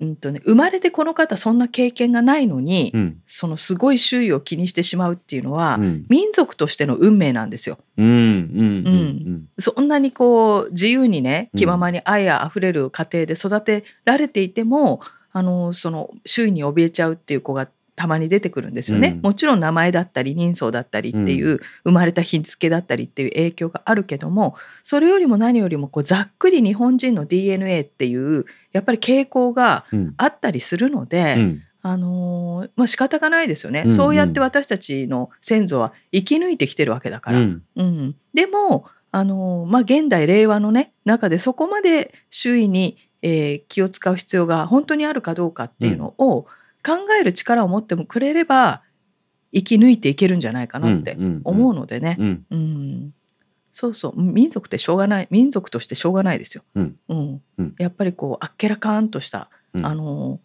[0.00, 3.20] うんとね、生まれてこの方そんな経験がないのに、うん。
[3.26, 6.06] そのすごい周囲を気にしてしまうっていうのは、うん。
[6.08, 7.78] 民族としての運命なんですよ。
[9.58, 11.60] そんなにこう自由にねうん。
[11.60, 15.00] 気ままに愛あふれる家庭で育てられていても、
[15.32, 17.68] あのその周囲に怯えちゃうっていう子が
[18.00, 19.20] たまに出てくるんですよね、うん。
[19.20, 30.14] もちろん名前だったり人相だったりっていう、生まれた日付だったりっていう影響があるけどもそれよりも何よりもこうざっくり日本人の DNA っていうやっぱり傾向がうん。
[30.16, 31.62] あったりするので、うん。
[31.82, 37.40] あのーまあ仕方がないですよね、うんうんそうやって私たちの先祖は生き抜いてきてるわけだから。
[37.40, 37.62] うん。
[37.76, 46.46] うん、でもあの、まあ、現代令和のね中でそこまで周囲に、えー気を使う必要が本当にあるかどうかっていうのを
[46.84, 48.82] 考える力を持ってもくれれば
[49.52, 52.46] 生き抜いていけるんじゃないかなって思うのでね、うん。
[52.50, 53.14] うん。
[53.72, 54.12] そうそう。
[54.16, 56.62] 民族ってしょうがない民族としてしょうがないですよ。
[56.74, 56.96] うん。
[57.08, 57.42] うん。
[57.58, 57.74] うん。
[57.78, 59.86] やっぱりこうあっけらかんとした、うん。
[59.86, 60.40] あの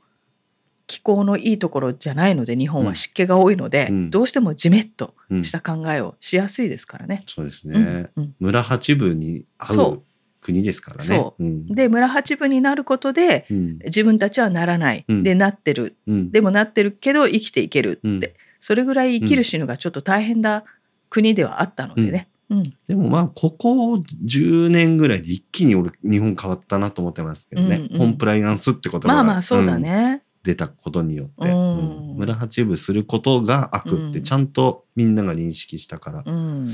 [0.87, 2.87] 気候のいいところじゃないので日本うん。
[2.87, 4.09] は湿気が多いので、うん。
[4.09, 5.43] どうしてもジメッとうん。
[5.43, 7.23] した考えをしやすいですからね。
[7.27, 7.73] そうですうん。
[7.73, 8.09] ね。
[8.15, 8.35] うん。
[8.39, 10.03] 村八部に合そう
[10.45, 11.03] 国ですからね。
[11.03, 11.43] そう。
[11.43, 11.65] うん。
[11.65, 13.79] で村八分になることでうん。
[13.85, 15.23] 自分たちはならない、うん。
[15.23, 15.97] でなってる。
[16.05, 16.31] うん。
[16.31, 18.21] でもなってるけど生きていけるって、うん。
[18.59, 20.63] それぐらい生きる死ぬがちょっと大変な
[21.09, 22.27] 国ではあったのでね。
[22.51, 22.73] うん。
[22.87, 27.97] でもまあここ10年ぐらいで一気に俺日本変わったなと思ってますけどね、うんうん。
[27.97, 29.81] コンプライアンスって言葉がまあまあそうだん。
[29.81, 30.21] ね。
[30.43, 32.11] 出たことによって、うん。
[32.11, 32.17] うん。
[32.17, 34.23] 村八部することが悪ってうん。
[34.23, 36.71] ちゃんとみんなが認識したから、うん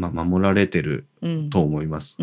[0.00, 1.50] まあ、守られてるうん。
[1.50, 2.16] と思います。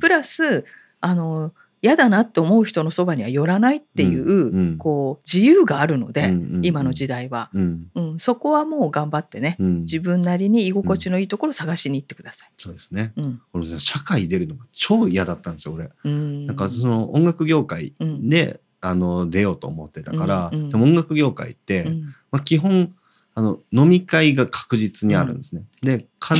[0.00, 0.64] プラス
[1.00, 4.58] あの嫌だなって思う人のそばには寄らないっていう,、うん。
[4.58, 4.78] うん。
[4.78, 7.86] こう自由があるので、今の時代は、うん。
[7.94, 9.80] うん、そこはもう頑張ってね、うん。
[9.80, 12.50] 自分なりに居心地のいいところを探しに行ってください。
[12.56, 13.12] そうですね。
[13.16, 13.40] うん。
[13.52, 15.90] 俺ね社会出るのが超嫌だったんですよ俺。
[16.04, 16.46] うん。
[16.46, 22.02] なんかその音楽業界で、あの出ようと思ってたから、うんうんでも音楽業界って、うん。
[22.30, 22.94] まあ、基本
[23.34, 25.64] あの飲み会が確実にあるんですね。
[25.82, 26.34] でか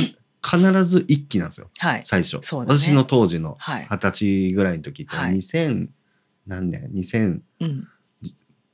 [0.49, 1.69] 必ず一期なんですよ。
[1.77, 2.01] はい。
[2.05, 2.41] 最初、ね。
[2.51, 3.87] 私の当時のはい。
[3.89, 5.35] 二十歳ぐらいの時って、はい。
[5.35, 5.87] 2000
[6.47, 7.87] 何年？2000うん。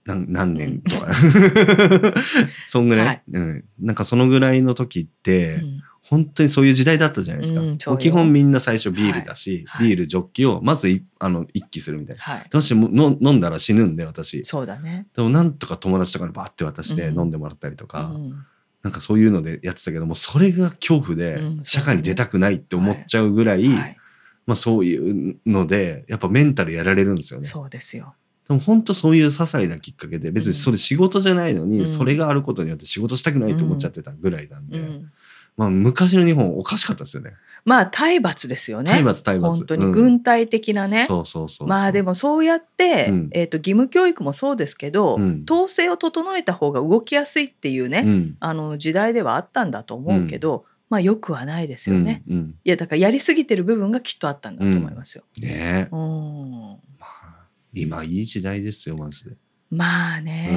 [0.05, 1.07] 何何年とか。
[2.67, 3.23] そんぐらい、はい。
[3.31, 5.81] うん、なんかそのぐらいの時って、うん。
[6.03, 7.61] 本当にそういう時代だったじゃないですか。
[7.61, 9.83] うん基本みんな最初ビールだし、はい。
[9.83, 9.87] はい。
[9.87, 12.21] ビールジョッキをまずいあの一気するみたいな。
[12.21, 12.49] はい。
[12.53, 14.43] もしもの飲んだら死ぬんで私。
[14.43, 15.07] そうだね。
[15.15, 18.45] でもなんとか友達とかにバーって渡してうん飲んでもらったりとか、うん
[18.83, 23.97] なんかそういうのでやってたけどもそれが恐怖でうん社会に出たくないって思っちゃうぐらい、はい、
[24.45, 27.47] まあそういうのでやっぱメンタルやられるんですよね。
[27.47, 28.13] そうですよ。
[28.47, 31.87] でも本当そういう些細なきっかけで別にそれ仕事じゃないのに、うん。
[31.87, 35.09] それがあることによって仕事したくないと思っちゃってたぐらいなんで、うん
[35.55, 37.33] まあ昔の日本おかしかったですよね。
[37.65, 38.91] まあ体罰ですよね。
[38.91, 39.57] 体罰体罰。
[39.57, 41.05] 本当にうん軍隊的なね。
[41.05, 41.67] そうそうそうそう。
[41.67, 52.23] まあでもそうやって、うんえー、と義務教育もそうですけど、うん統制を整えた方が動きやすいっていうね、うん、あの時代ではあったんだと思うけど、まあよくはないですよね。
[52.27, 55.23] うんうんいやだからやりすぎてる部分がきっとあったんだと思いますよ。
[55.37, 59.35] ねえ、うんまあ、今いい時代ですよマジで。
[59.69, 60.49] まあね、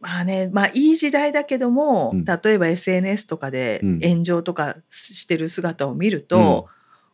[0.00, 2.24] まあねまあいい時代だけども、うん。
[2.24, 4.00] 例えば SNS とかでうん。
[4.00, 6.68] 炎上とかしてる姿を見ると、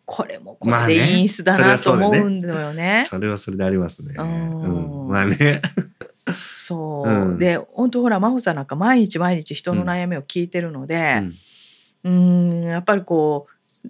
[0.07, 3.07] これもこれで陰湿だなと思うんだよね。
[3.09, 4.15] それはそれでありますね。
[4.17, 5.05] うん。
[5.05, 5.61] うん、まあね。
[6.57, 7.39] そう、うん。
[7.39, 11.23] で本当ほら真帆さんなんか毎日毎日人の悩みを聞いてるので
[12.05, 12.11] うん。
[12.11, 13.47] うんやっぱりこ
[13.85, 13.89] う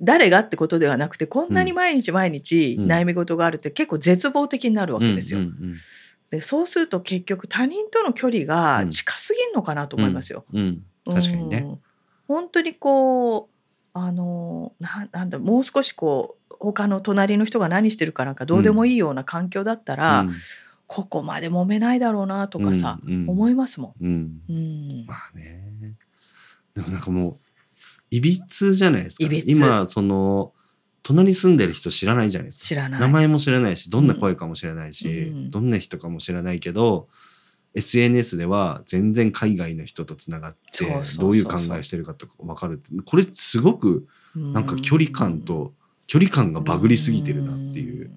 [0.00, 2.86] 誰がってことではなくてこんなに毎日毎日うん。
[2.90, 5.38] 悩み事があるって結構絶望的になるわけですよ。
[5.38, 5.76] うんうん
[6.34, 10.44] でそうすると結局他人との距離が近すぎんのかなと思いますよ。
[10.52, 11.64] うんうん確かにね。
[11.66, 11.78] うん
[12.26, 13.54] 本当にこう
[13.92, 20.32] あのななんだもう少しこう他の隣の人が何してるかなんかどうでもいいような環境だったら、うん
[20.86, 24.40] ここまで揉めないだろうなとかさ、思いますもうんん。
[24.48, 25.94] うんまあね。
[26.74, 27.36] でもなんかもう、
[28.10, 29.24] いびつじゃないですか。
[29.24, 30.52] いびつ今、その、
[31.04, 32.64] 隣に住んでる人知らないじゃないですか。
[32.64, 33.00] 知らない。
[33.00, 37.08] 名前も知らないし、どんな声かも知らないし、うんどんな人かも知らないけど、
[37.74, 40.86] SNS では全然海外の人とつながって
[41.18, 45.72] どういう考えしてるかとか分かるこれすごくなんか距離感と
[46.06, 48.10] 距離感がバグりすぎてるなっていう。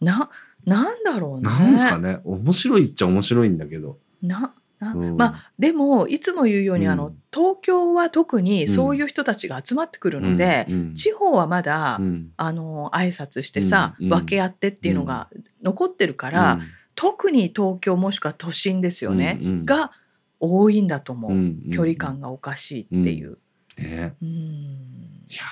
[0.00, 0.06] うん。
[0.06, 0.30] な
[0.64, 1.48] なんだろうね。
[1.48, 3.98] なんですかね面白いっちゃ面白いんだけど。
[4.22, 12.30] なまあでもいつも言うように、あのうん東京は特にそういう人たちが集まってくるので、地方はまだ、うん。
[12.36, 15.28] あの挨拶してさ、分け合ってっていうのが
[15.62, 16.60] 残ってるから、
[16.96, 19.92] 特に東京もしくは都心ですよね、が
[20.40, 23.38] 多いんだと思う、距離感がおかしいっていう。
[23.78, 24.16] ね。
[24.20, 24.28] うん。
[24.28, 25.42] いや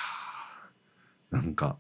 [1.30, 1.36] ー。
[1.36, 1.76] なんか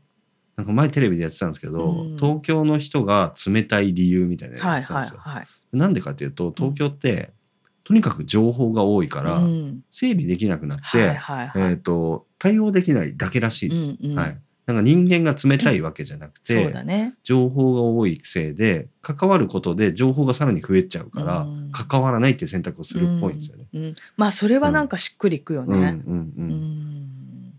[0.56, 2.16] なんか前テレビでやってたんですけど、うん。
[2.16, 5.20] 東京の人が冷たい理由みたいなのやはいってたんですよ。
[5.20, 5.46] はいはい。
[5.72, 7.32] なんでかっていうと東京って、
[7.88, 10.84] とにかく情報が多いから、うん整理できなくなって。
[10.98, 13.96] えー、と対応できないだけらしいです。
[13.98, 17.14] うんうんはい、なんか人間が冷たいわけじゃなくて、 ね。
[17.24, 23.66] 情報が多いせいで関わることで情報がさらに増えちゃうから、うん関わらないって選択をするっぽいんですよね。
[23.72, 26.02] うんうんまあそれはなんかしっくりいくよね。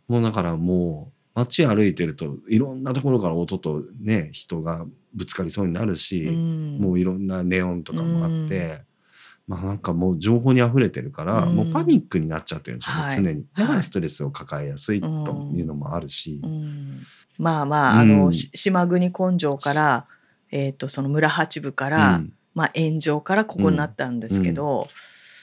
[0.08, 8.82] もうだからもう街歩いてるといろんなところから音とね人がぶつかりそうになるし、うんもういろんなネオンとかもあって、
[9.50, 11.56] まあなんかもう情報に溢れてるから、うん。
[11.56, 13.16] もうパニックになっちゃってるんですよね、はい。
[13.16, 13.46] 常に。
[13.58, 13.78] だかはい。
[13.78, 16.40] らストレスを抱えやすいというのもあるし。
[16.44, 17.02] うん。
[17.40, 20.06] まあまああうの、島国根性から、
[20.52, 22.34] えー、とその村八部から、うん。
[22.54, 24.88] まあ、炎上からここになったんですけど、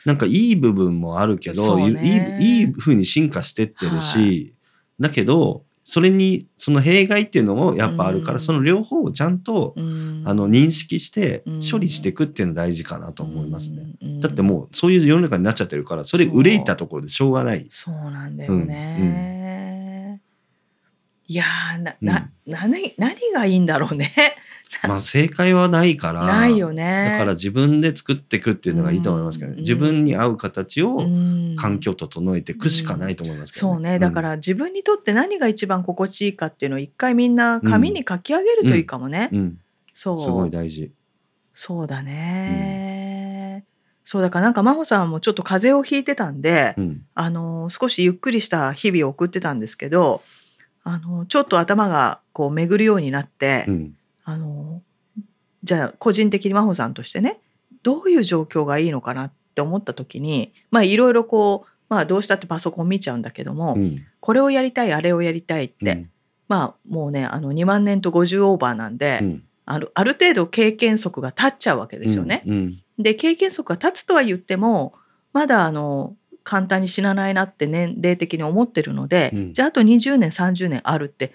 [0.05, 1.97] なんかいい部分もあるけど、いい
[2.41, 4.55] いい風に進化してってるし、
[5.01, 13.85] だけどそれにその弊害っていうのもやっぱあるから、うんその両方をちゃんと、うんあの認識してうん処理していくっていうの大事かなと思いますね。
[14.03, 17.67] うんだってもうそういう世の中になっちゃってるからそれ憂いたところでしょうがない。
[17.71, 20.21] そうなんだよね。
[21.29, 24.13] いやーなな、何何がいいんだろうね。
[24.87, 27.11] まあ正解はないからないよね。
[27.13, 31.57] だから自分で作っていくっていうのがいいと思いますけどね、うん自分に合う形をうん。
[31.57, 33.99] 環境整えていくしかないと思いますけど、そうね。
[33.99, 39.31] だから自分にとって何が一番心地いいかっていうのを一回みんな紙に書き上げるといいかもね。
[39.95, 40.19] そう。
[40.19, 40.93] すごい大事。
[41.55, 43.65] そうだね、
[44.05, 47.03] そうだからなんか真帆さんもちょっと風邪をひいてたんで、うん。
[47.15, 50.23] あの少しゆっくりした日々を送ってたんですけど
[50.85, 53.95] あのちょっと頭がこう巡るようになって、うん
[54.27, 54.83] あの
[55.63, 57.41] じゃあ個人的に真帆さんとしてね
[57.83, 64.05] どういう状況がいいのかなって思った時にまあいろいろこうまあどうしたってパソコン見ちゃうんだけども、うん。
[64.21, 66.11] これをやりたいあれをやりたいって、うん。
[66.49, 69.45] まあもうねあの2万年と50オーバーなんで、うん。
[69.67, 72.43] あるある程度経験則が立っちゃうわけですよね。
[72.47, 72.83] うん。
[72.99, 74.95] で経験則が立つとは言っても
[75.33, 79.53] まだあの簡単に死なないなって年齢的に思ってるので、うん。
[79.53, 81.33] じゃああと20年30年あるって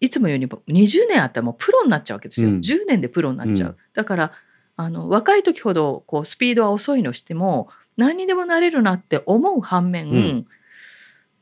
[0.00, 2.58] いつもように20年あったらもうプロになっちゃうわけですよ、うん。
[2.58, 3.76] 10年でプロになっちゃう、うん。
[3.92, 4.32] だから
[4.76, 10.46] あの若い時ほどこうスピードは遅いのしても何にでもなれるなって思う反面、うん。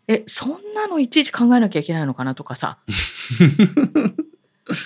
[0.08, 2.78] えそんなのいちいち考えなきゃいけないのかなとかさ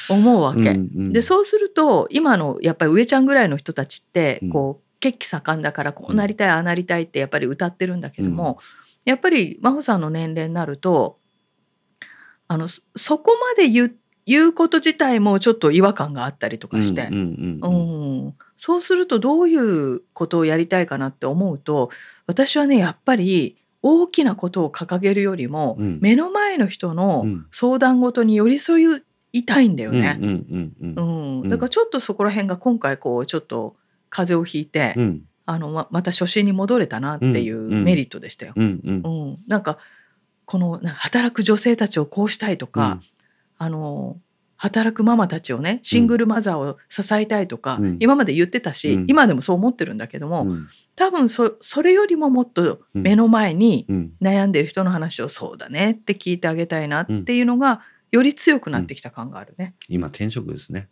[0.08, 0.60] 思うわけ。
[0.60, 0.70] うんう
[1.04, 1.12] ん。
[1.12, 4.50] でそうすると今のやっぱり上ちゃんぐらいの人たちってうん。
[4.50, 8.60] こう血気盛んだからこうなりたい、ああなりたいってやっぱり歌ってるんだけども、
[9.04, 11.18] やっぱり真帆さんの年齢になると
[12.52, 13.94] あのそそこまで言う
[14.26, 17.08] 言うこと自体もちょっと違和感があったりとかして、
[18.56, 21.90] そうするとどういうことをやりたいかなって思うと
[22.26, 25.98] 私はねやっぱり大きなことを掲げるよりも、うん。
[26.00, 27.46] 目の前の人のうん。
[27.50, 30.16] 相談ごとに寄り添いたいんだよね。
[30.20, 31.40] うんうんうんうん。
[31.42, 33.76] うん、だからちょっとそこら辺が今回こうちょっと
[34.08, 35.22] 風邪をひいて、うん。
[35.44, 38.52] あのままた初心に戻れたなっていうメリットでしたよ。
[38.54, 39.02] うんうん。
[39.04, 39.36] うん。
[39.48, 39.78] なんか
[40.44, 43.00] この働く女性たちをこうしたいとか、
[43.58, 44.16] あの
[44.56, 57.80] 働くママたちをねシングルマザーを支えたいとか、うん今まで言ってたし、うん今でもそう思ってるんだけども、うん多分そそれよりももっと目の前にうん悩んでる人の話をそうだねって聞いてあげたいなっていうのが
[58.12, 59.74] より強くなってきた感があるね。
[59.88, 60.88] 今転職ですね。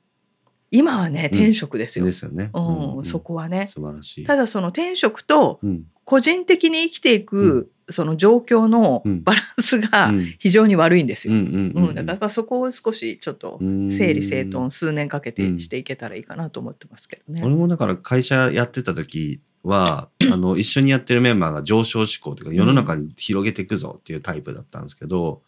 [0.70, 2.04] 今はねうん転職ですよ。
[2.04, 2.50] ですよね。
[2.54, 3.66] うんそこはね。
[3.68, 4.24] 素晴らしい。
[4.24, 11.34] ただその転職とうん個人的に生きていくその状況のうんバランスがうん非常に悪いんですよ。
[11.34, 17.42] うんうんうん、だからまあそこを少しちょっとうん整理整頓数年かけてしていけたらいいかなと思ってますけどね。
[17.44, 25.42] 俺もだから会社やってた時は あの一緒にやってるメンバーが上昇志向というか世の中に広げていくぞっていうタイプだったんですけど、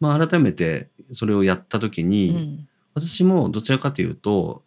[0.00, 4.62] まあ改めてそれをやった時うに、ん私もどちらかというと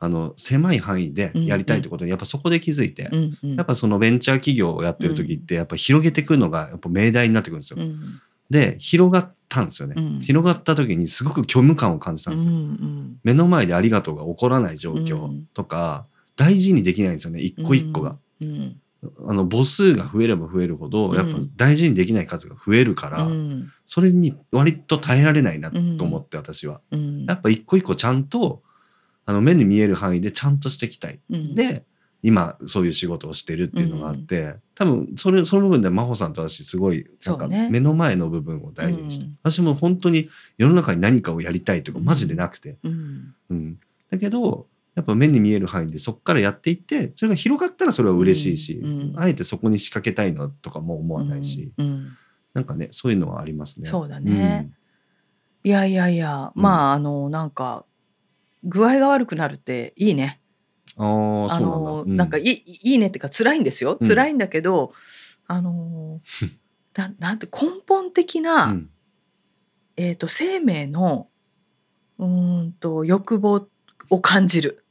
[0.00, 3.54] あの狭い範囲でやりたいってことにやっぱそこで気づいて、うんうん。
[3.56, 7.78] やっぱそのベンチャー企業をやってる時ってやっぱ広げていくのがやっぱ命題になってくるんですよ。
[7.80, 7.96] うん
[8.50, 10.20] で広がったんですよね、うん。
[10.20, 12.52] 広がった時にすごく虚無感を感じたんですよ。
[12.52, 18.18] うん目の前でありがとうが起こらない状況とか、大事にできないんですよね一個一個が。
[18.42, 18.76] うん
[19.26, 21.14] あの母数が増えれば増えるほど、うん。
[21.14, 23.68] やっぱ大事にできない数が増えるから、うん。
[23.84, 26.80] それに割と耐えられないなと思って私は。
[26.90, 27.24] うん。
[27.26, 28.62] やっぱ一個一個ちゃんと
[29.26, 31.20] あの目に見える範囲でちゃんとしていきたい。
[31.30, 31.54] うん。
[31.54, 31.84] で
[32.22, 39.38] 今そういう仕事をしてるっていうのがあって、多分それその部分で真帆さんと私すごいなんか目の前の部分を大事にして、うん。
[39.42, 43.34] 私も本当に世の中に何かをやりたいとかマジでなくて、うん。
[43.50, 43.78] うん、
[44.10, 49.20] だけどやっぱ目に見える範囲でそこからやっていってそれが広がったらそれは嬉しいし、うんうん。
[49.20, 52.08] あえてそこに仕掛けたいのとかも思わないし、うん
[52.54, 53.88] なんかねそういうのはありますね。
[53.88, 54.70] そうだね。
[55.64, 56.62] いやいやいやうん。
[56.62, 57.84] まああのなんか
[58.62, 60.40] 具合が悪くなるっていいね。
[60.96, 62.24] うん、あああそうなんだ。
[62.24, 63.98] なんかいいいいねっていうか辛いんですよ。
[64.00, 64.08] うん。
[64.08, 64.92] 辛いんだけど、
[65.48, 66.20] あの
[66.94, 68.90] ななんて根本的な、うん。
[69.96, 71.28] えー、と生命の
[72.18, 73.68] うーんと欲望
[74.10, 74.83] を感じる。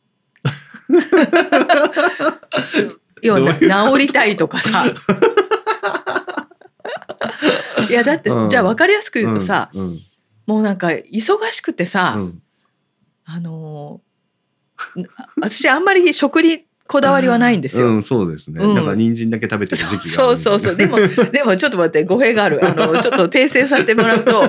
[3.22, 4.86] 要は治りたいとかさ。
[7.90, 8.50] いやだって、うん。
[8.50, 10.00] じゃあ分かりやすく言うとさ、うんうん。
[10.46, 12.42] もうなんか忙しくてさ、うん。
[13.26, 14.14] あのー
[15.40, 17.88] 私あんまり食にこだわりはないんですよ。
[17.88, 18.64] うん、そうですね。
[18.64, 20.76] うんだから人参だけ食べてる時期があるそうそうそう。
[20.76, 20.98] でも、
[21.34, 22.64] でもちょっと待って、語弊がある。
[22.64, 24.44] あの、 ちょっと訂正させてもらうと、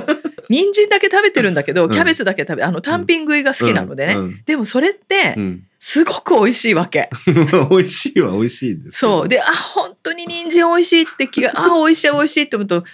[0.50, 4.14] 人参だけ食べてるんだけど、うんキャベツだけ食べ、あの、単品食いが好きなのでね。
[4.16, 7.08] うんでもそれってう、んすごく美味しいわけ。
[7.70, 8.98] 美味しいは美味しいです。
[8.98, 9.28] そう。
[9.28, 12.84] で、あ、本当に人参美味しいって気が、あ、美味しい美味しいって思うと、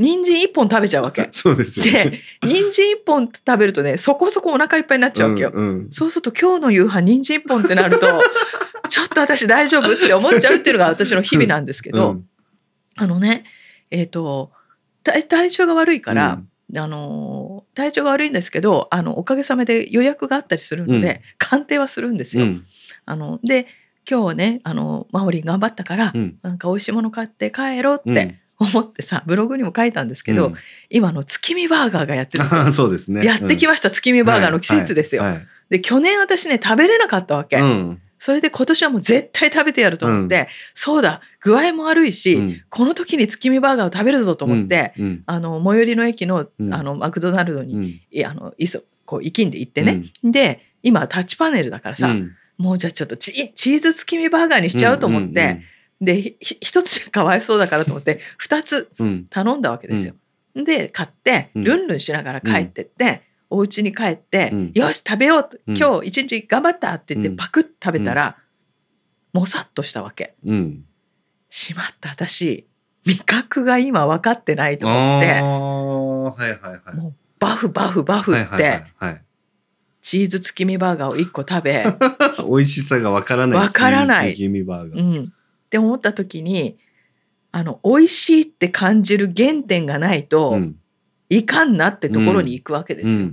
[0.00, 1.28] 人参一本食べちゃうわけ。
[1.30, 1.92] そうですよね。
[1.92, 5.50] で、人参一本食べるとね、そこそこお腹いっぱいになっちゃうわけよ。
[5.52, 8.06] うんうんそうすると今日の夕飯人参一本ってなると、
[8.90, 12.26] ちょっと私大丈夫って思っちゃうっていうのが私の日々なんですけど、うん。
[12.96, 13.44] あのね、
[13.90, 14.50] えっ、と、
[15.04, 16.42] 体体調が悪いから、
[16.76, 21.20] あのー体調が悪いんですけど、あの、おかげさまで予約があったりするので、うん。
[21.38, 22.44] 鑑定はするんですよ。
[22.44, 22.64] うん。
[23.06, 23.66] あの、で、
[24.10, 26.38] 今日ね、あの、マオリン頑張ったから、うん。
[26.42, 28.12] なんか美味しいもの買って帰ろううん。
[28.12, 30.54] って思ってさ、ブログにも書いたんですけど、うん。
[30.90, 32.62] 今あの月見バーガーがやってるんですよ。
[32.62, 33.24] あ そうですね。
[33.24, 35.22] やってきまました、月見バーガーの季節ですよ。
[35.22, 35.32] はい。
[35.32, 35.46] はい。
[35.70, 37.56] で、去年私ね、食べれなかったわけ。
[37.58, 42.62] うんそれで今年はもう絶対食べてやると思って、そうだ、具合も悪いし、うん。
[42.68, 45.22] この時に月見バーガーを食べるぞと思って、うん。
[45.24, 46.72] あの、最寄りの駅の、うん。
[46.72, 47.84] あの、マクドナルドに、うん。
[47.84, 50.02] いやあの、いそ、こう、行きんで行ってね。
[50.22, 52.32] で、今、タッチパネルだからさ、うん。
[52.58, 55.62] もうじゃあちょっとチチーズ月見バーガーにしちゃうと思って、
[56.02, 59.06] で、一つじゃかわいそうだからと思って、二つうん。
[59.06, 59.26] うん。
[59.30, 60.14] 頼んだわけですよ。
[60.54, 61.64] で、買って、うん。
[61.64, 64.72] ルンルンしながら帰ってって、お家に帰って、うん。
[64.74, 65.76] よし、食べようと、うん。
[65.76, 67.36] 今日一日頑張ったって言って、うん。
[67.36, 68.38] パクッと食べたら、
[69.32, 70.34] もさっとしたわけ。
[70.44, 70.84] うん。
[71.48, 72.66] しまった、私、
[73.06, 77.14] 味覚が今分かってないとあ思って、あはいはいはい。
[77.38, 79.24] バフバフバフはいはいって、はいはい。
[80.00, 81.84] チーズ月見バーガーを1個食べ、
[82.48, 83.58] 美味しさがわからない。
[83.58, 84.34] わからない。
[84.34, 85.18] チーズ月見バーガー。
[85.18, 85.26] うん、っ
[85.68, 86.78] て思った時に
[87.52, 90.76] あの美味しいって感じる原点がないと、うん
[91.30, 93.28] いかんなってところに行くわけですよ。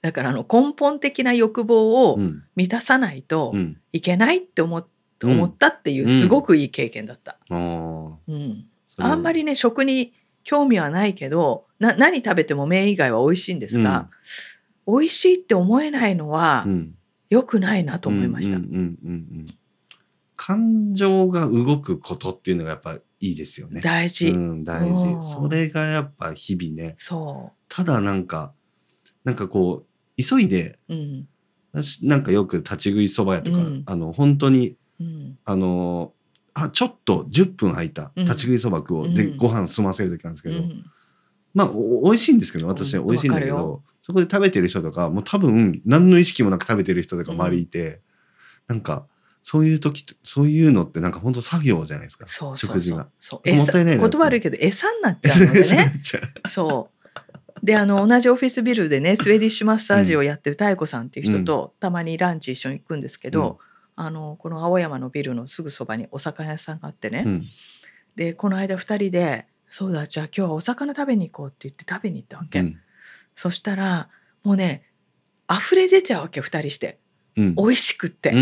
[0.00, 2.18] だからあの根本的な欲望を
[2.54, 3.76] 満たさないとうん。
[3.92, 4.86] いけないって思っ
[5.20, 5.32] うん。
[5.32, 7.38] 思ったっていうすごくいい経験だった。
[7.50, 8.66] うん。
[8.96, 14.08] あんまりね食に興味はないけどな何食べても麺以外は美味しいんですが、
[14.86, 16.94] 美味しいって思えないのはうん。
[17.30, 18.58] 良くないなと思いました。
[20.36, 23.80] 感情が動くことっていうのがやっぱいいですよね。
[23.80, 24.96] 大事、うん、大うん。
[24.96, 25.16] 事。
[25.20, 26.94] それがやっぱ日々ね。
[26.98, 28.54] そただなんか、
[29.24, 31.28] なんかこう、急いで、う、うん。
[31.72, 33.82] 私なんかよく立ち食いそば屋とか、うん。
[33.86, 35.38] あの、本当に、うん。
[35.44, 36.12] あの、
[36.54, 38.24] あ、ちょっと10分空いたうん。
[38.24, 39.14] 立ち食いそば食おう。
[39.14, 39.36] で、うん。
[39.36, 40.84] ご飯済ませる時なんですけど、うん。
[41.54, 48.00] まあ、お美味しいんですけど、私は美味しいんだけど、そこで食べてる人とか、もう多分、何の意識もなく食べてる人とか周りいて、
[48.68, 49.06] なんか、
[49.50, 52.26] そういう時、そういうのってなんか本当作業じゃないですか。
[52.26, 52.78] そうそうそう。
[52.78, 53.08] 食事が。
[53.18, 53.56] そう。
[53.56, 56.00] もったいない言葉悪いけど餌になっちゃうのでね。
[56.46, 56.90] そ
[57.56, 63.58] うであの同じオフィスビルでねスウェディッシュマッサージをやってる妙子さんっていう人と、たまにランチ一緒に行くんですけど、
[63.96, 67.46] あのこの青山のビルのすぐそばにお魚屋さんがあってね、うん。
[68.16, 72.78] でこの間2人で「そうだじゃあ今日はお魚食べに行こう」って言って食べに行ったわけ、うん。
[73.34, 74.10] そしたら
[74.44, 74.82] もうね
[75.50, 76.98] 溢れ出ちゃうわけ2人して。
[77.02, 77.07] うん
[77.56, 78.32] 美味しくって、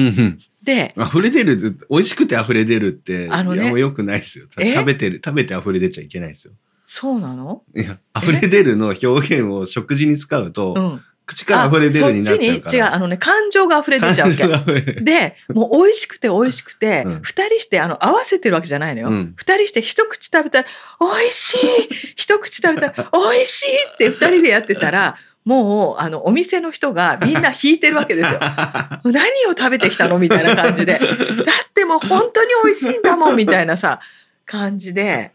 [0.65, 3.71] で溢れ出る美味しくて溢れ出るってあのね。
[3.79, 4.47] よくないですよ。
[4.59, 4.75] え？
[4.75, 6.55] 食べてる食べて溢れ出ちゃいけないですよ。
[6.87, 7.63] そうなの？
[7.75, 11.01] いや溢れ出るの表現を食事に使うと、うん。
[11.27, 12.49] 口から溢れ出るになっちゃうから。
[12.51, 12.79] あそっちに？
[12.79, 14.93] 違うあのね感情が溢れ出ちゃうわけ。
[15.03, 17.21] でもう美味しくて美味しくて、うん。
[17.23, 19.09] 二人してあの合わせてるわけじゃないのよ。
[19.09, 19.35] うん。
[19.37, 20.69] 二人して一口食べたら
[21.01, 22.15] 美味しい！
[22.15, 23.75] 一口食べたら美味しい！
[23.95, 25.17] って二人でやってたら
[25.47, 28.41] もうあのお店の人がみんな引いてるわけですよ。
[29.05, 29.17] 何
[29.47, 30.19] を食べてきたの？
[30.19, 30.95] みたいな感じで。
[30.95, 33.37] だってもう本当に美味しいんだもん。
[33.37, 34.01] みたいなさ
[34.45, 35.31] 感じで。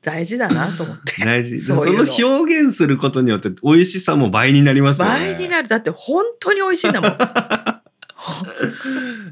[0.00, 1.22] 大事だなと思って。
[1.22, 1.60] 大事。
[1.60, 2.04] そそういうの。
[2.04, 5.34] の表現することによって美味しさも倍になりますよね。
[5.34, 5.68] 倍になる。
[5.68, 7.10] だって本当に美味しいんだもん。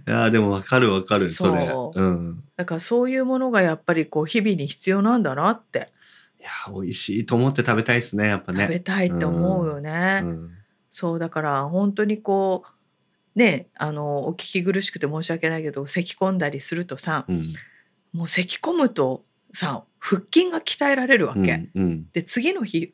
[0.06, 1.70] いやーでもわかるわかるそれ。
[1.94, 2.02] う。
[2.02, 2.42] ん。
[2.58, 5.88] だからそういうものがやっぱりこう日々に必要なんだなって
[6.42, 8.64] いやー美味しいと思って食べたいですねやっぱね。
[8.64, 10.22] 食べたいって思うよね。
[10.24, 10.50] うん。
[10.90, 17.54] そうだから本当にこうねあのお聞き苦しくて申し訳ないけど咳込んだりするとさうん。
[18.12, 19.24] もう咳込むと
[19.54, 21.40] さ腹筋が鍛えられるわけ。
[21.40, 22.06] うんうん。
[22.12, 22.92] で次の日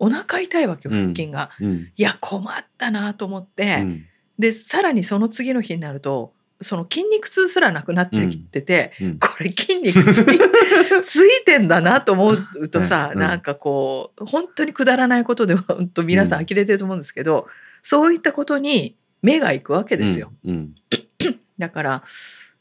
[0.00, 1.02] お腹痛いわけようん。
[1.02, 1.50] 腹筋が。
[1.60, 1.92] うん。
[1.96, 4.04] いや困ったなと思って、うん。
[4.36, 6.34] でさらにその次の日になると
[6.64, 9.18] その筋肉痛すらなくなってきてて、うん。
[9.18, 10.24] これ筋肉つい
[11.04, 13.20] ついてんだなと思うとさ、うん。
[13.20, 17.46] なんかこう本当にくだらないことで本当皆さん呆れてると思うんですけど、
[17.82, 20.32] そういったことに目が行くわけですよ。
[20.44, 20.74] うん。
[21.58, 22.04] だから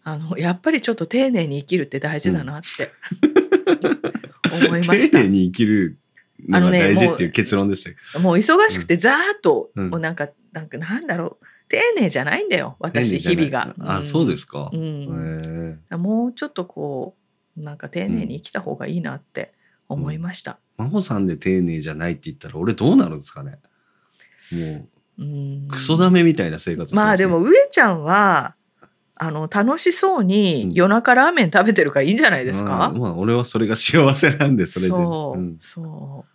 [0.04, 2.90] あのやっぱりちょっと丁寧に生きるって大事だなって、
[4.68, 5.18] 思いました。
[5.18, 5.98] 丁寧に生きる
[6.48, 9.90] のが大事っていう結論でしたもう忙しくてざーっと、うん。
[9.90, 13.64] もうなんかなんかなんだろう丁寧じゃないんだよ私日々が。
[13.64, 13.98] ゃない。
[13.98, 14.70] あそうですすか。
[14.72, 15.96] うへんえ。
[15.96, 17.16] もうちょっとこ
[17.58, 19.54] うなんか丁寧に生きた方がいいなって
[19.90, 20.60] 思いました。
[20.78, 23.60] 真帆さんで丁寧じゃないって言ったら俺どうなるんですかね。
[24.52, 25.66] もうん。
[25.66, 28.56] うクソダメみたいな生活ねまあでも上ちゃんは
[29.16, 30.28] あの楽しそううん。
[30.28, 34.90] に夜中ラーメン食べてるからいいんじゃないですか、うんまあ俺はそれが幸せなんでそれで。
[34.90, 35.58] そう、ん。
[35.60, 36.26] そ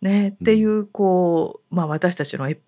[0.00, 0.04] う。
[0.04, 2.60] ねっていうこうまあ私たちのエ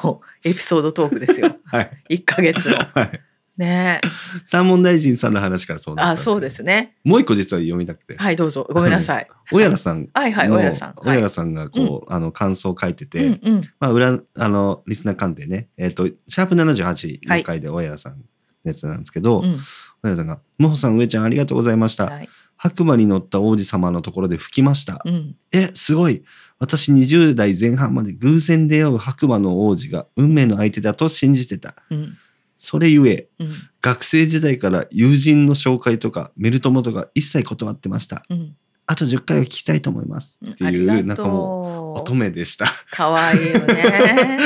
[0.00, 1.48] こうエピソードトークですよ。
[1.66, 2.04] はい。
[2.10, 2.76] 1ヶ月の。
[2.94, 3.20] はい。
[3.56, 4.00] ね。
[4.44, 6.96] 三問大臣さんの話からそうあそうですね。
[7.04, 8.16] もう一個実は読みたくて。
[8.16, 8.66] はいどうぞ。
[8.72, 9.28] ごめんなさい。
[9.50, 10.08] 小原さん。
[10.14, 10.94] はいはいの小原さん。
[10.94, 13.40] 小原さんがこう、あの感想を書いてて、
[13.78, 18.24] まあ、裏、あの、リスナー鑑定ね、えっ、と、シャープ78の回で小原さんの
[18.64, 19.54] やつなんですけど、うん。
[19.54, 19.58] 小
[20.02, 22.06] 原さんが、もほさん、上ちゃんありがとうございました。
[22.06, 22.28] はい。
[22.62, 25.02] 白馬に乗った王子様のところで吹きました。
[25.04, 25.34] うん。
[25.50, 26.22] え、すごい。
[26.62, 31.74] 私20代前半まで偶然出会う白馬の王子が運命の相手だと信じてた。
[31.90, 32.16] うん
[32.56, 33.50] それゆえ、うん
[33.80, 38.22] 学生時代から友人の紹介とかメル友とか一切断ってました。
[38.30, 38.56] うん
[38.86, 40.40] あと10回は聞きたいと思います。
[40.44, 42.66] っていう、なんかもう、乙女でした。
[42.90, 44.38] 可愛いよね。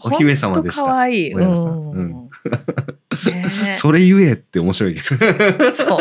[0.02, 1.32] お姫様でした可愛い。
[1.34, 2.30] 小山さんうんうん
[3.26, 5.16] ね それゆえって面白いです。
[5.74, 5.98] そう。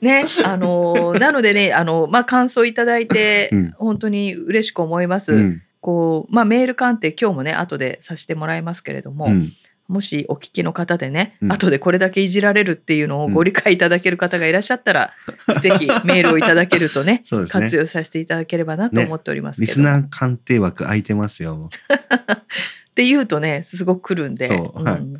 [0.00, 3.70] ね、あの なのでね、あのまあ感想いただいて、うん。
[3.72, 5.34] 本当に嬉しく思います。
[5.34, 5.62] うん。
[5.80, 9.52] こうまあメール鑑定今日もね後でさせてもらいますけれども、うん。
[9.88, 11.52] もしお聞きの方でね、うん。
[11.52, 15.12] 後でこれだけいじられるっていうのをご理解いただける方がいらっしゃったら、
[15.60, 17.46] ぜひメールをいただけるとね ね。
[17.48, 21.70] 活用させていただければなと思っておりますけど、リスナー鑑定枠空いてますよ。
[21.70, 25.02] って言うとねすごく来るんで、はい。
[25.02, 25.16] ん。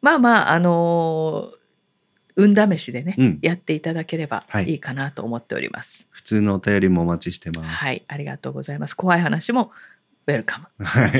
[0.00, 1.65] まあまああのー
[2.36, 6.06] 運試しでね、うんやっていただければはいいいかなと思っております。
[6.10, 7.62] 普通のお便りもお待ちしてます。
[7.62, 8.94] はい、ありがとうございます。
[8.94, 9.72] 怖い話も
[10.26, 10.66] ウェルカム。
[10.84, 11.10] はい。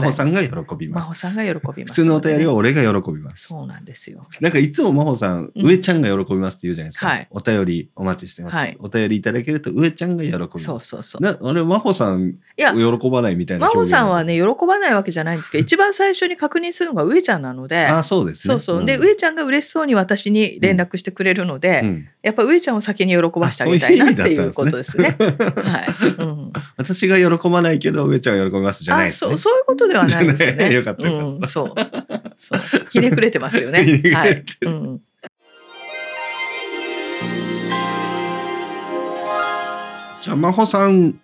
[0.00, 1.02] 真帆さんが喜びます。
[1.02, 3.48] 真帆さんが喜びます、普通のお便りはね俺が喜びます。
[3.48, 4.26] そうなんですよ。
[4.40, 7.06] なんかいつも真帆さん、うん上ちゃんが喜びますって言うじゃないですか。
[7.06, 8.56] はいお便りお待ちしてます。
[8.56, 10.64] はいお便りいただけると上ちゃんが喜びます。
[10.64, 11.22] そうそうそう。
[11.22, 14.38] なあれ真帆さんいや喜ばないみたいな真帆さんはね。
[14.38, 17.86] ね喜ばないわけじゃないんですけど 一番最初に確認するのが上ちゃんなので。
[17.86, 18.52] あそうですね。
[18.52, 18.84] そうそう。
[18.84, 25.14] で、ん上ちゃんが嬉しそうに私に連絡してくれるので、うんやっぱ上ちゃんを先に喜ばしてあげたいなっていうことですね。
[25.18, 26.03] はい。
[26.03, 26.03] うん。
[26.94, 29.30] 私が喜ばないけど上ちゃんは喜びますじゃないあ、ですね。
[29.30, 30.70] そう、そういうことではないですよね。
[30.70, 31.74] い よかったうん、そう。
[32.38, 32.86] そう。
[32.90, 33.78] ひねくれてますよね。
[34.14, 34.44] はい。
[34.62, 35.00] うん。
[40.22, 41.20] じゃあ真帆さん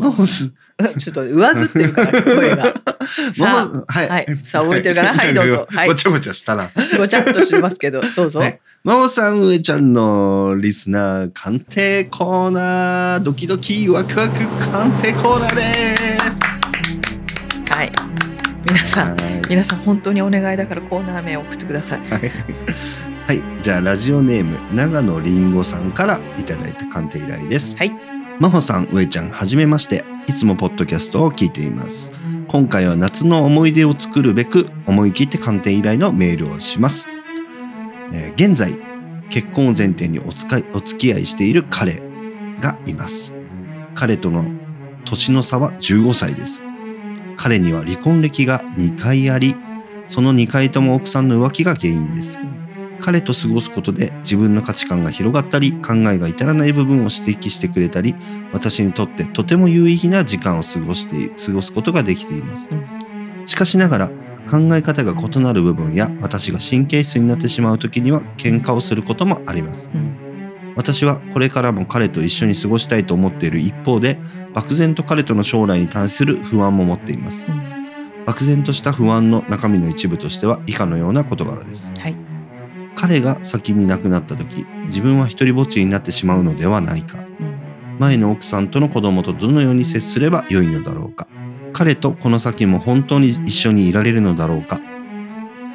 [0.00, 0.52] マホす。
[0.98, 2.64] ちょっと上ずってるから声が。
[3.04, 4.08] さマホ、はい。
[4.08, 5.14] はいさあ覚えてるかな？
[5.14, 6.64] はいどうぞはいごちゃごちゃしたな。
[6.64, 8.40] あごちゃっとしてますけどどうぞ。
[8.40, 15.62] はいマホさん、上ちゃんのリスナー鑑定コーナー、ドキドキワクワク鑑定コーナーで
[17.68, 17.74] す。
[17.74, 17.92] はい。
[18.66, 22.00] 皆さん、はい皆さん本当にお願いだからコーナー名を送ってください。
[22.08, 22.32] はい。
[23.26, 23.42] はい。
[23.60, 27.76] じゃあ、ラジオネーム、長野りんごさんからいただいた鑑定依頼です。
[27.76, 27.92] はい。
[28.40, 30.02] 真帆さん、上ちゃん、はじめまして。
[30.26, 32.10] いつもポッドキャストを聞いています。
[32.48, 37.06] 今回は夏の思い出を作るべく、思い切って鑑定依頼のメールをします。
[38.14, 38.78] えー現在、
[39.28, 42.00] 結婚を前提にお使いお付き合いしている彼
[42.62, 43.34] がいます。
[43.94, 44.46] 彼との
[45.04, 46.62] 年の差は15歳です。
[47.36, 49.54] 彼には離婚歴が2回あり、
[50.06, 52.38] その2回とも奥さんの浮気が原因です。
[53.00, 58.14] 彼と過ごすことで自分の価値観が広がったり考えが至らない部分を指摘してくれたり
[58.52, 62.68] 私にとってとても有意義な時間を過ごして過ごすことができています。
[62.70, 64.08] うしかしながら
[64.48, 69.90] 考え方が異なる部分や私が神経質になってしまう時には喧嘩をすることもあります。
[69.92, 70.74] うん。
[70.76, 74.18] 私はこれからも彼と一緒に過ごしたいと思っている一方で
[74.54, 77.46] 漠然と彼との将来に対する不安も持っています。
[77.48, 78.24] うん。
[78.24, 81.92] 漠然とした不安の中身の一部としては以下のような事柄です。
[81.98, 82.29] はい。
[83.00, 87.18] 彼が先に亡くなった時自分は一人ぼっちになってしまうのではないか。
[87.98, 91.26] 前の奥さんとの子供とどのように接すればよいのだろうか。
[91.72, 94.82] 彼とこの先も本当に一緒にいられるのだろうか。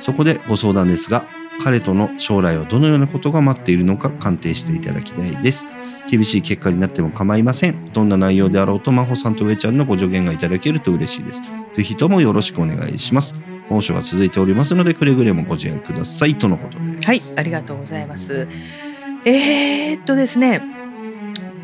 [0.02, 1.26] そこでご相談ですが
[1.64, 5.66] 彼との将来はどのようなことが待っているのか鑑定していただきたいです。
[6.08, 7.86] 厳しい結果になっても構いません。
[7.86, 11.42] どんな内容であろうと真帆さんと上ちゃんのご助言がいただけると嬉しいです。
[11.74, 13.34] ぜひともよろしくお願いします。
[13.70, 18.48] 猛暑が続いておりますのでくれぐれもご自愛くださいとのことですはい、ありがとうございます。
[19.26, 20.62] えー、っとですね、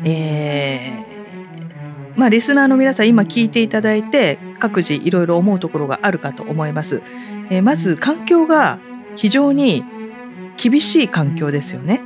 [0.04, 1.12] えー
[2.14, 7.02] まあリスナーの皆さん今聞いていただいて各自いろいろ思うところがあるかと思います。
[7.50, 8.78] えーまず環境が
[9.16, 9.82] 非常に
[10.56, 12.02] 厳しい環境ですよね。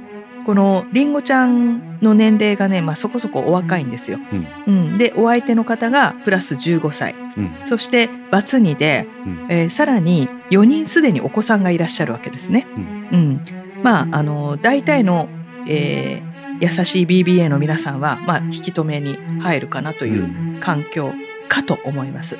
[0.47, 4.21] このりんごちゃんの年齢がね、まあ、そこそこお若いんですよ。
[4.69, 7.17] うん、でお相手の方がプラス15歳。
[7.37, 7.57] うん。
[7.65, 9.47] そしてバツ2で、うん。
[9.51, 12.65] えーさらに4人すでにお子さんがいらっしゃるわけですね。
[12.77, 12.85] うん。
[13.13, 13.41] うん、
[13.83, 15.29] まああの大体の、
[15.69, 21.13] えー優しい BBA の皆さんは、まあ、引き止めに入るかなという環境
[21.51, 22.39] かと思います。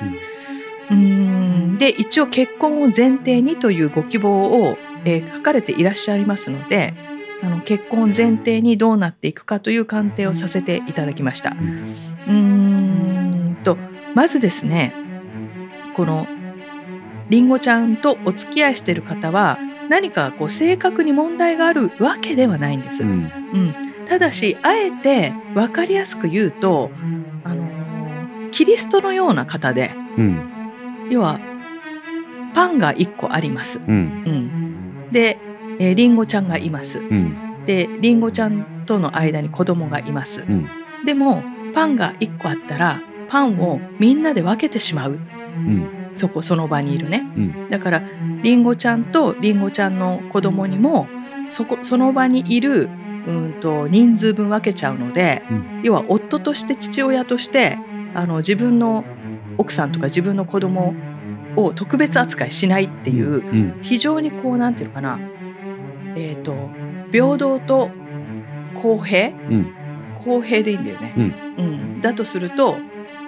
[0.89, 1.77] うーん。
[1.77, 6.95] で一応結婚を前提にというご希望を、えー書かれていらっしゃいますので
[7.43, 11.51] あの結婚を前提にどうなっていくかという鑑定をさせていただきました。
[11.51, 13.77] うーんと
[14.15, 14.93] まずですね
[15.95, 16.27] この
[17.29, 19.59] りんごちゃんとお付き合いしている方は
[19.89, 23.03] 何かこう性格に問題があるわけではないんです。
[23.03, 23.75] うんうん、
[24.05, 26.91] ただしあえて分かりやすく言うと、
[27.43, 30.49] あのーキリストのような方でうん
[31.09, 31.39] 要は
[32.53, 33.79] パンが1個あります。
[33.87, 34.29] うんう
[35.09, 35.37] ん、で、
[35.79, 36.99] えー、リンゴちゃんがいます。
[36.99, 37.65] うん。
[37.65, 40.45] でリンゴちゃんとの間に子供がいます。
[40.47, 40.67] うん。
[41.05, 45.11] でもパンが1個あったらパンをみんなで分けてしまう。
[45.11, 46.11] うん。
[46.15, 47.23] そこその場にいるね。
[47.35, 47.65] うん。
[47.65, 48.03] だから
[48.41, 51.07] りんごちゃんとりんごちゃんの子供にも
[51.49, 52.89] そこその場にいる
[53.27, 55.81] うんと人数分分けちゃうので、うん。
[55.83, 57.77] 要は夫として父親として
[58.15, 59.03] あの自分の
[59.57, 60.95] 奥さんとか自分の子供
[61.55, 63.79] を特別扱いしないっていう、うん。
[63.81, 65.19] 非常にこうなんていうのかな
[66.17, 66.55] えっ、と
[67.11, 67.89] 平等と
[68.81, 69.29] 公平？
[69.29, 69.73] うん。
[70.19, 71.13] 公平でいいんだよね。
[71.15, 71.33] うん。
[71.57, 72.01] うん。
[72.01, 72.77] だとすると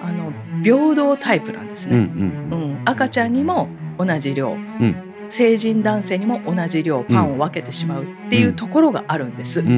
[0.02, 0.32] あの
[0.62, 2.04] 平等タイプなんですうんうね。
[2.04, 2.08] ん。
[2.52, 3.68] うん、赤ちゃんにも
[3.98, 4.94] 同じ量、ん。
[5.30, 9.60] 成人男性にも同じ量パンを分けてしまうっていうところがあるんです。
[9.60, 9.68] うん。
[9.68, 9.74] う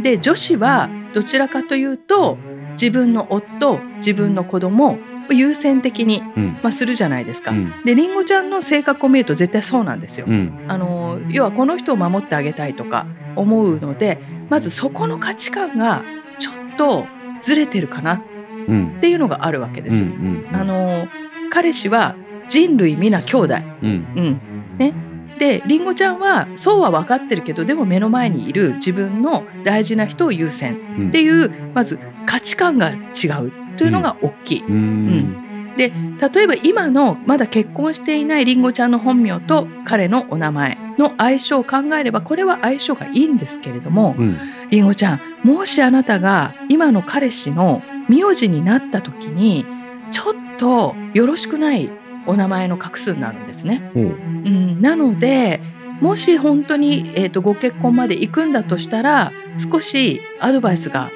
[0.00, 0.02] ん。
[0.02, 2.38] で女子はどちらかというと
[2.72, 4.98] 自分の夫自分の子供を
[5.32, 6.58] 優先的に、うん。
[6.62, 7.50] まあ、するじゃないですか。
[7.50, 7.72] うん。
[7.84, 10.26] でりんごちゃんの性格を見ると絶対そうなんですよ。
[10.28, 10.52] うん。
[10.68, 13.06] あの要はこの人を守ってあげたいとか
[13.36, 14.18] 思うので
[14.50, 16.02] まずそこの価値観が
[16.38, 17.06] ちょっと
[17.40, 18.22] ずれてるかなっ
[18.68, 18.98] うん。
[19.00, 20.04] ていうのがあるわけです。
[20.04, 21.08] うんあの
[21.50, 22.16] 彼氏は
[22.48, 24.06] 人類皆兄弟、うん。
[24.16, 24.40] うん。
[24.78, 24.94] ね、
[25.38, 34.64] でりんごちゃんはそうは分かってるけどでも目の前にいる自分の大事な人を優先うんっていうまず価値観が違うというのが大きい。
[34.66, 35.74] うん。
[35.76, 35.90] で
[36.34, 44.38] 例えば今のまだ結婚していないりんごちゃんの本名と彼のお名前の相性を考えればこれは相性がいいんですけれどもうん。
[44.70, 49.64] りんごちゃんもしあなたが今の彼氏の名字になった時に
[50.10, 51.90] ちょっとよろしくない
[52.26, 53.90] お名前の画数になるんですね。
[53.94, 54.04] ほう。
[54.04, 55.60] うん、なので
[56.00, 61.10] もし本当に、えー、とご結婚まで行くんだとしたら少しアドバイスが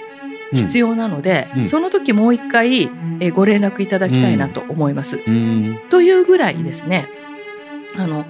[0.53, 1.67] 必要なので、うん。
[1.69, 5.21] その時もう一回、えーご連絡いただきたいなと思います。
[5.27, 5.79] うん。
[5.91, 7.09] というぐらいですね。
[7.97, 8.25] あの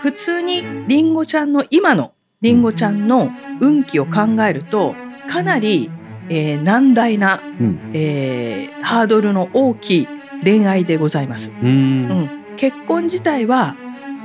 [0.00, 3.30] 普通にりんごちゃんの今のりんごちゃんの
[3.60, 4.94] 運気を考えると
[5.28, 5.90] かなり、
[6.28, 7.90] えー難大な、うん。
[7.94, 10.08] えーハードルの大きい
[10.42, 11.52] 恋愛でございます。
[11.62, 11.68] うん。
[11.68, 13.76] うん、結婚自体は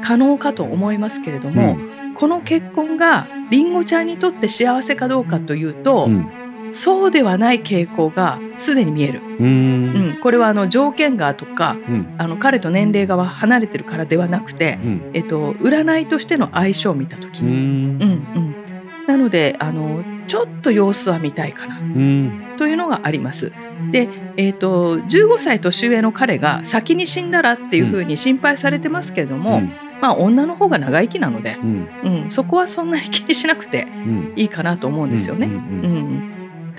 [0.02, 1.78] 可能かと思いますけれども、
[2.16, 6.30] この結婚がりんごちゃんにとって幸せかどうかというと、うん
[6.74, 9.22] そうではない傾向がすでに見える。
[9.40, 9.48] うん。
[9.48, 12.16] うん、これはあの条件がとかうん。
[12.18, 15.12] あの彼と年齢が離れてるからではなくて、うん。
[15.14, 17.56] えっと、占いとしての相性を見た時うに、ん。
[17.56, 21.80] うんうん、なのであのちょっと様子は見たいかな。
[21.80, 22.44] うん。
[22.58, 23.52] というのがあります。
[23.92, 29.62] で、えっと15歳年上の彼が先に死んだらっていうふうに心配されてますけれども、
[30.02, 31.88] まあ、女の方が長生きなので、うん。
[32.04, 34.34] うん、そこはそんなに気にしなくてうん。
[34.36, 35.48] いいかなと思うんですよね。
[35.48, 35.54] うん。
[35.54, 35.58] う
[35.88, 36.19] ん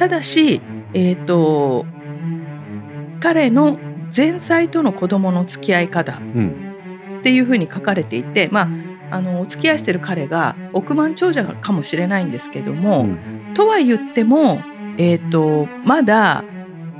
[0.01, 0.63] ただし、
[0.95, 1.85] えー、と
[3.21, 3.79] 彼の
[4.17, 7.19] 前妻との子供の付き合い方うん。
[7.19, 8.63] っていうふうに書かれていて、ま
[9.11, 13.53] あ、あのお付き合いしてる彼が億万長者かもしれないんですけども、うん。
[13.53, 14.63] とは言っても、
[14.97, 16.45] えー、とまだ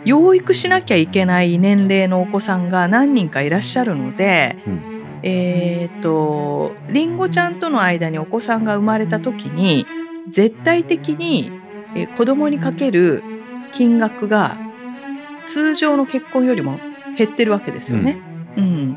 [0.05, 5.21] 養育しなきゃいけない年齢のお子さんが何人かいらっしゃるので、うん。
[5.23, 9.87] えー、とりんごちゃんとの間にお子さんが生まれた時に
[10.31, 11.60] 絶対的に、
[11.95, 13.23] えー子供にかける
[13.73, 14.59] 金額が
[15.47, 16.79] 通常の結婚よりも
[17.17, 18.19] 減ってるわけですよね。
[18.57, 18.97] うん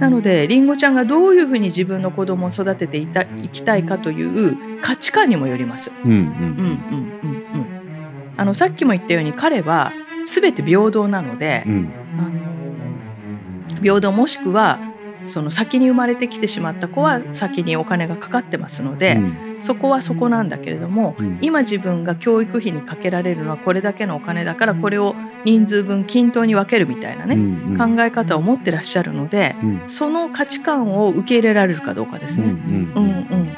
[0.00, 5.90] なのでりんごちゃんがどういうふうに自分の子供を育てていたいきたいかという価値観にもよります。
[6.04, 6.32] うんうんうんうん
[7.22, 7.66] うんうん。
[8.36, 9.92] あのさっきも言ったように彼は
[10.26, 12.22] 全て平等なので、うんあ
[13.72, 14.78] の平等もしくは
[15.26, 21.38] その先に生まれてきてしまった子は先にお金がかかってますので、うんそこはそこなんだけれども、うん。
[21.42, 27.96] 今自分が教育費にかけられるのはこれだけのお金だからこれを人数分均等に分けるみたいなね、うんうん。
[27.96, 29.82] 考え方を持ってらっしゃるのでうん。
[29.86, 32.48] その価値観を受け入れられるかどうかですね。
[32.48, 33.56] うんうんうん。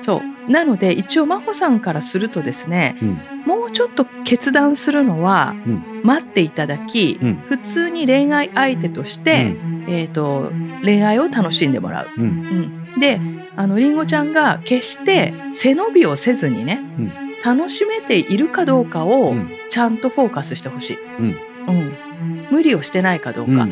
[0.00, 0.50] そう。
[0.50, 3.18] なので一応真帆さんからするとですねうん。
[3.46, 6.00] もうちょっと決断するのはうん。
[6.02, 7.34] 待っていただき、うん。
[7.48, 9.54] 普通に恋愛相手として、
[9.86, 10.50] えー、と
[10.82, 12.08] 恋愛を楽しんでもらう。
[12.16, 12.24] うん。
[12.24, 13.20] うん、で
[13.56, 17.12] あのりんごちゃんが決して背伸びをせずにね、うん。
[17.44, 19.50] 楽しめているかどうかうをん。
[19.70, 21.36] ちゃんとフォーカスしてほしい、うん。
[21.68, 22.48] うん。
[22.50, 23.70] 無理をしてないかどうか、うんうんう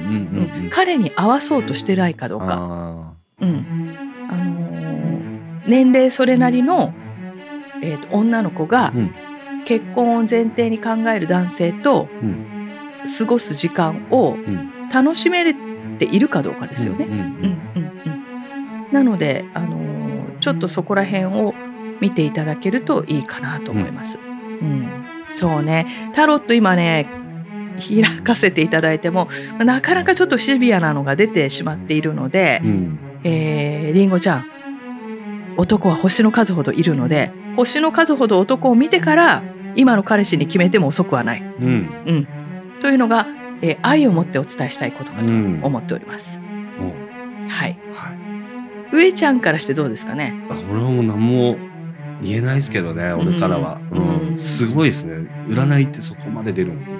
[0.61, 0.70] んうん。
[0.70, 3.97] 彼に合わそうとしてないかどうか、あうん。
[4.31, 6.95] あのー年齢それなりの、
[7.83, 9.14] えーと女の子がうん。
[9.64, 12.09] 結婚を前提に考える男性と
[13.18, 14.89] 過ごす時間をん。
[14.91, 15.53] 楽しめ
[15.99, 17.05] ているかどうかですよね。
[17.05, 17.20] うんうん
[18.07, 18.18] うん
[18.93, 20.09] なので、あのー
[20.41, 21.53] ちょっとそこら辺を
[22.01, 24.20] 見ていただけるといいかなと思います。
[24.20, 24.89] うん。
[25.34, 25.86] そうね。
[26.14, 27.07] タロット今ね
[27.76, 29.28] 開かせていただいても
[29.59, 32.99] なかなかちょっとシビアなのが出てしまっているので、うん。
[33.24, 34.47] えー、リンゴちゃん
[35.57, 39.43] 男は星の数ほどいるので星の数ほど男を見てから
[39.74, 41.41] 今の彼氏に決めても遅くはない。
[41.43, 41.89] うん。
[42.07, 42.28] うん、
[42.80, 43.26] というのが、
[43.61, 45.61] えー愛を持ってお伝えしたいことかとうん。
[45.64, 46.41] 思っております。
[46.80, 48.28] おはい、はい
[48.93, 50.34] 上ちゃんからしてどうですかね？
[50.51, 51.57] あ俺はもう何も
[52.20, 54.34] 言えないですけどね俺からは、ううん。
[54.34, 55.28] んすごいですね。
[55.49, 56.97] 占いってそこまで出るんですね。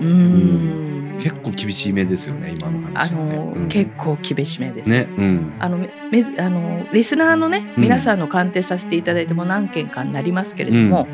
[0.00, 1.18] うーん。
[1.18, 3.68] 結構厳しい目ですよね今のあ話って、の、うん。
[3.68, 4.90] 結構厳しめです。
[4.90, 5.52] ねうん。
[5.60, 5.78] あの
[6.10, 7.82] めずあのリスナーのねうん。
[7.82, 11.06] 皆さんの鑑定させていただいても何件かになりますけれども、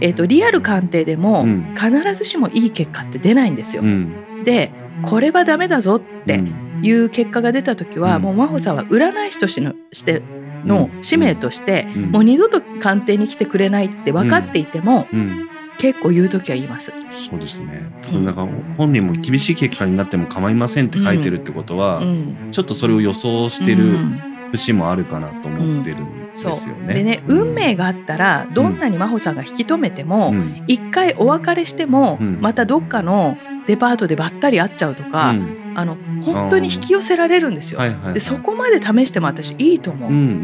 [0.00, 1.74] えー、とリアル鑑定でもうん。
[1.76, 3.82] 必ずしもいい結果って出ないんですよ。
[3.82, 4.44] うん。
[4.44, 4.70] で
[5.02, 8.22] これはダメだぞってうんいう結果が出た時は、うん。
[8.22, 10.22] もう真帆さんは占い師としてのして
[10.64, 12.02] の使命として、うん。
[12.10, 15.48] もう二度と鑑定に来てくれないって分かっていても、うん。
[15.76, 16.92] 結構言う時は言います。
[17.10, 17.90] そうですね。
[18.02, 18.14] 多うん。
[18.14, 22.50] 分なんか本人も厳しい結果になっても構いませんって書いてるってことは、うん。
[22.50, 24.20] ちょっとそれを予想してるうん。
[24.52, 26.94] 節もあるかなと思ってるんですよね。
[26.94, 30.62] でね、運命があったらどんなに真帆さんが引き止めても、うん。
[30.68, 32.38] 一回お別れしても、うん。
[32.40, 37.80] またどっかのデパートでばったり会っちゃうとか、うんあの本当に引き寄せられるんですよ。
[37.80, 38.14] はいはいはい。
[38.14, 40.10] でそこまで試しても私いいと思う。
[40.10, 40.40] うんうんうんうん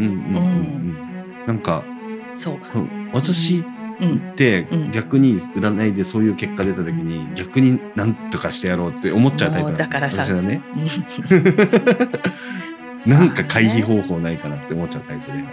[1.41, 1.47] うん。
[1.47, 1.85] なんか
[2.35, 2.59] そう、
[3.12, 3.64] 私
[4.01, 4.91] うん、ってうん。
[4.93, 10.22] 逆に占いでそういう結果出た時に逆に何とかしてやろうって思っちゃうタイプなんですだからさ。
[10.22, 10.62] 私はね。
[13.07, 15.45] なんか回避方法ないかなって思っちゃうタイプで。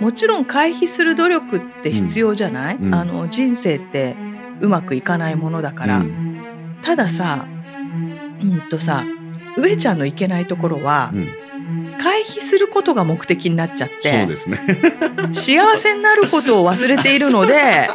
[0.00, 2.86] もちろん回避する努力って必要じゃない、うん。
[2.86, 2.94] うん。
[2.94, 4.16] あの人生って
[4.60, 6.36] うまくいかないものだから、うん。
[6.82, 7.46] たださ
[8.42, 8.60] うん。
[8.68, 9.04] とさ
[9.56, 9.98] 上ちゃん。
[9.98, 11.28] のいけないところは、うん。
[11.98, 14.36] 回避することが目的になっちゃってね。
[15.32, 17.88] 幸せになることを忘れているので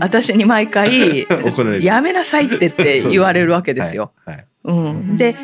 [0.00, 1.26] 私に毎回
[1.80, 4.12] やめなさいってって言われるわけですよ。
[4.64, 5.36] うん、で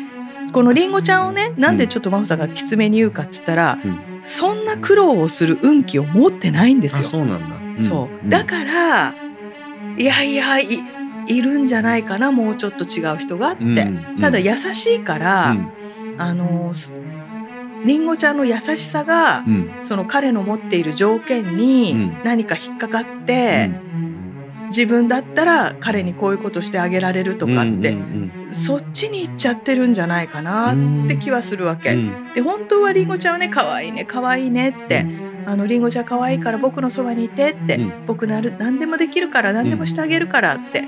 [0.51, 0.91] このりん。
[0.91, 1.29] ごちゃん。
[1.29, 1.77] をねなん。
[1.77, 2.39] でちょっと真帆さん。
[2.39, 4.21] がきつめに言うかって言ったら、うん。
[4.25, 4.65] そん。
[4.65, 6.79] な苦労をする運気を持ってないん。
[6.79, 7.07] ですよ。
[7.07, 7.49] そうなん。
[7.49, 7.81] だ、ん。
[7.81, 9.15] そうだから
[9.97, 10.67] いやいやい
[11.27, 15.71] いるんじゃないかなもうちょっと違う人がって、うんただ優しいから、うん。
[16.17, 16.93] あのす
[17.85, 19.71] りんごちゃんの優しさが、うん。
[19.83, 22.23] その彼の持っている条件にうん。
[22.23, 23.71] 何か引っかかって、
[24.67, 27.95] 自分だったら彼にこういうことしてあげられるとかって、
[28.51, 31.93] そっちに行っちゃってるんじゃないかうなんって気はするわけ。
[31.93, 32.33] うん。
[32.33, 35.05] で本当はりんごちゃんはね可愛いね可愛いねって、
[35.45, 38.05] あのりんごちゃん可愛いから僕のそばにいてって、うん。
[38.07, 40.83] 僕なる何でもできるから何でもしてあげるからって。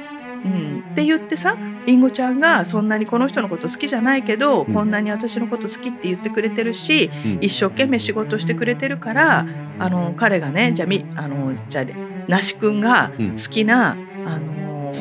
[0.46, 4.74] うん、って言ってさりんごちゃんがそんなにこの人のこと好きじゃないけど、うん。
[4.74, 7.38] こんなに私のこと好きって言ってくれてるしうん。
[7.42, 9.46] 一生懸命仕事してくれてるから
[9.80, 11.86] あの彼がねじゃあみあのじゃあ
[12.28, 13.32] 那須くんがうん。
[13.32, 13.92] 好きな、
[14.26, 14.94] あの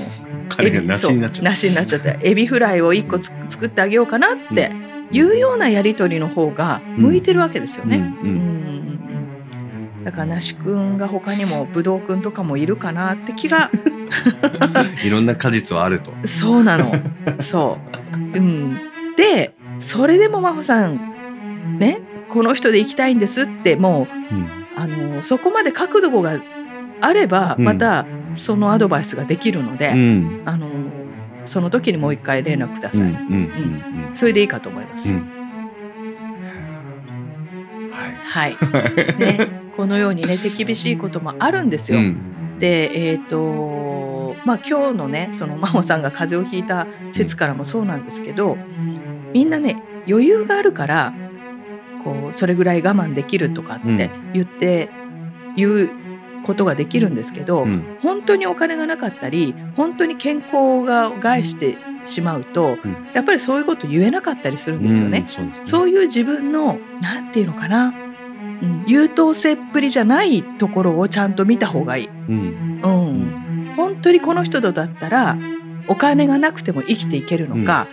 [0.48, 2.12] 彼がなっちゃっ梨になっちゃった。
[2.22, 4.70] エビフライを1個つ作ってあげようかなって
[5.10, 7.96] いうようなやり取りの方が向いてるわけですよたね。
[7.96, 8.93] うん
[10.04, 13.70] だから梨くんが他にもぶどうくんとかもいるかなって気が。
[15.04, 16.12] いろんな果実はあると。
[16.24, 16.92] そうなの。
[17.40, 17.78] そ
[18.14, 18.78] う、うん、
[19.16, 24.46] でそれでも真帆さんねこの人で行きたいんですってもううん。
[24.76, 26.40] あのそこまで覚悟が
[27.00, 27.64] あればうん。
[27.64, 30.42] またそのアドバイスができるので、うん。
[30.44, 30.66] あの
[31.44, 33.14] その時にもう一回連絡ください、
[34.12, 35.14] それでいいかと思います。
[38.34, 38.54] うんはい。
[38.54, 41.98] はい、ね、このようにね手厳しいこともあるんですよ。
[41.98, 42.58] うん。
[42.58, 48.56] でえっ、とまあ今日のねその真帆さんが風邪をひいた説からもそうなんですけど
[49.32, 51.14] みんなね余裕があるから
[52.02, 54.90] こうそれぐらい我慢できるとかって言って
[55.56, 55.90] 言う
[56.44, 57.98] ことができるんですけど、うん。
[58.02, 62.96] 本当にお金がなかったり本当に健康が害してしまうと、うん。
[63.14, 65.20] やっぱりそういうこと言えなかったりするんですよね。
[65.20, 65.52] うんそうね。
[65.62, 68.03] そういう自分のなんていうのかな、うん、
[68.86, 72.08] 優等生っぷりじゃないところをちゃんと見た方がいい。
[72.08, 72.80] うん。
[72.82, 75.38] うん、本当にこの人とだったら
[75.88, 77.88] お金がなくても生きていけるのか、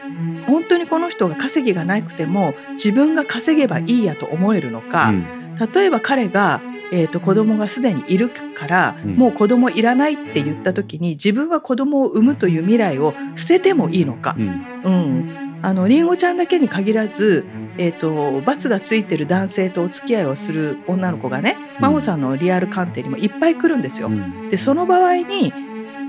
[0.47, 5.55] 本当にこの人が稼ぎがなくても自分が稼げばいいやと思えるのか、うん。
[5.73, 6.61] 例えば彼が、
[6.91, 9.15] えー、と子供がすでにいるから、うん。
[9.15, 14.65] もう子供いらないって言った時に自分は子供を産むという未来を捨ててもいいのか、うん。
[14.83, 17.45] うん、あのりんごちゃんだけに限らず、
[17.77, 21.81] えー、と罰がついてる男性とお付き合いをする女の子がねうん。
[21.81, 24.07] 真帆さんのリアル鑑定にもいっぱい来るんですよ。
[24.07, 24.49] うん。
[24.49, 25.53] でその場合に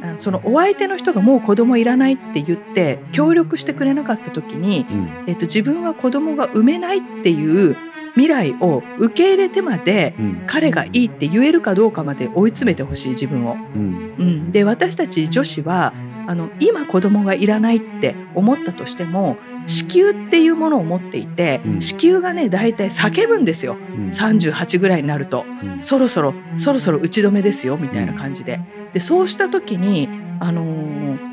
[0.02, 5.24] あそのお相手の人がもう子供いらないって言って協力してくれなかった時に、うん。
[5.26, 7.76] えっと、自分は子供が産めないっていう
[8.14, 10.44] 未来を受け入れてまでうん。
[10.46, 13.54] 彼がいいって言えるかどうかまで追い詰めてほしい自分を。
[13.54, 14.14] うん。
[14.18, 15.92] うん、で私たち女子は
[16.26, 21.82] あの今子供がいらないって思ったとしても子宮っていうものを持っていて、うん。
[21.82, 23.76] 子宮がね大体叫ぶんですよ。
[23.96, 24.08] うん。
[24.08, 25.44] 38ぐらいになると。
[25.62, 25.82] うん。
[25.82, 28.60] そろそろそろそろ打ち止めですよみたいな感じで。
[28.92, 30.08] でそうした時に、
[30.40, 31.32] あのー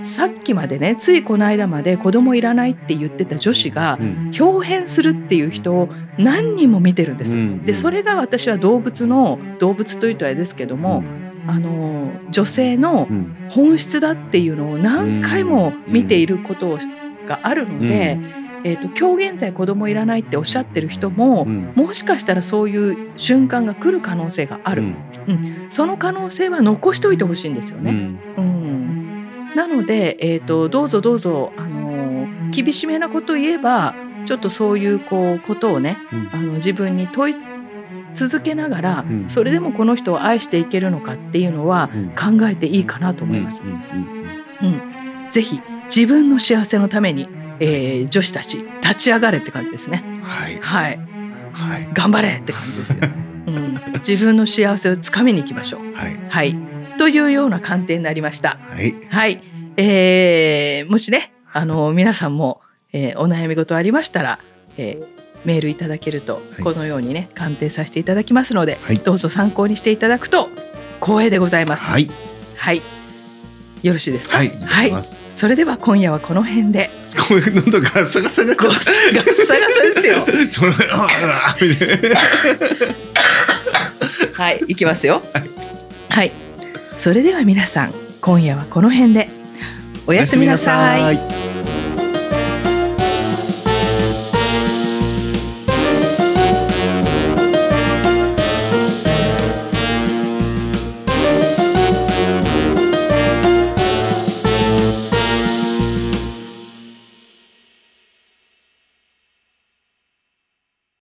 [0.00, 4.30] さっきまでねついこの間まで子供いらないって言ってた女子がうん。
[4.38, 7.36] 表変するっていう人を何人も見てるんです。
[7.36, 7.64] うん。
[7.64, 11.02] でそれが私は動物の動物というとあれですけども、
[11.48, 13.34] あのー女性のうん。
[13.50, 16.78] 本質だっていうのを何回も見ていること
[17.26, 18.18] があるので、
[18.64, 21.72] えー、と今日現在子供いらないっておっしゃってる人も、うん。
[21.74, 24.86] もしかしたらそういう瞬間が来る可能性がある、う
[25.32, 25.66] ん。
[25.70, 27.90] その可能性は残しておいてほしいんですよね。
[27.90, 28.18] うん。
[28.36, 29.54] うん。
[29.54, 33.94] なので、えー、とどうぞどうぞ、あのー厳しめなことを言えば
[34.24, 36.30] ちょっとそういうこうことをねうん。
[36.32, 37.34] あの自分に問い
[38.26, 39.28] 続けながら、うん。
[39.28, 42.08] それでもこの人を愛していけるのかっていうのはうん。
[42.10, 43.62] 考えていいかなと思います。
[43.62, 44.80] うん。
[45.30, 47.28] ぜひ自分の幸せのために、
[47.60, 50.02] えー女子たち立ち上がれって感じですね。
[50.04, 50.58] うんはい。
[50.60, 50.98] はい、
[51.52, 51.88] はい。
[51.92, 52.98] 頑張れって感じですよ。
[53.48, 55.94] うん、自分の幸せをつかみに行きましょう。
[55.94, 56.20] はい。
[56.28, 56.56] はい、
[56.98, 58.58] というような観点になりました。
[58.60, 58.94] はい。
[59.08, 59.40] はい、
[59.78, 62.60] えーもしね、あの皆さんも、
[62.92, 64.38] えーお悩み事ありましたら、
[64.76, 70.48] えーメールいただけると、はいこのようにね鑑定させていただきますので、はいどうぞ参考にしていただくと
[71.00, 71.90] 光栄でございます。
[71.90, 72.10] はい
[72.56, 72.82] はい、
[73.82, 74.38] よろしいですか？
[74.38, 74.92] はいはい
[75.30, 76.90] それでは今夜はこの辺で。
[77.28, 80.26] 喉ガサガサになっちゃっガサガサガサですよ。
[80.26, 82.16] たそれああみたいな
[84.32, 85.22] はい、いきますよ。
[86.08, 86.32] はい、
[86.96, 89.28] それでは皆さん、今夜はこの辺で。
[90.06, 91.14] おやすみなさい。
[91.14, 91.18] い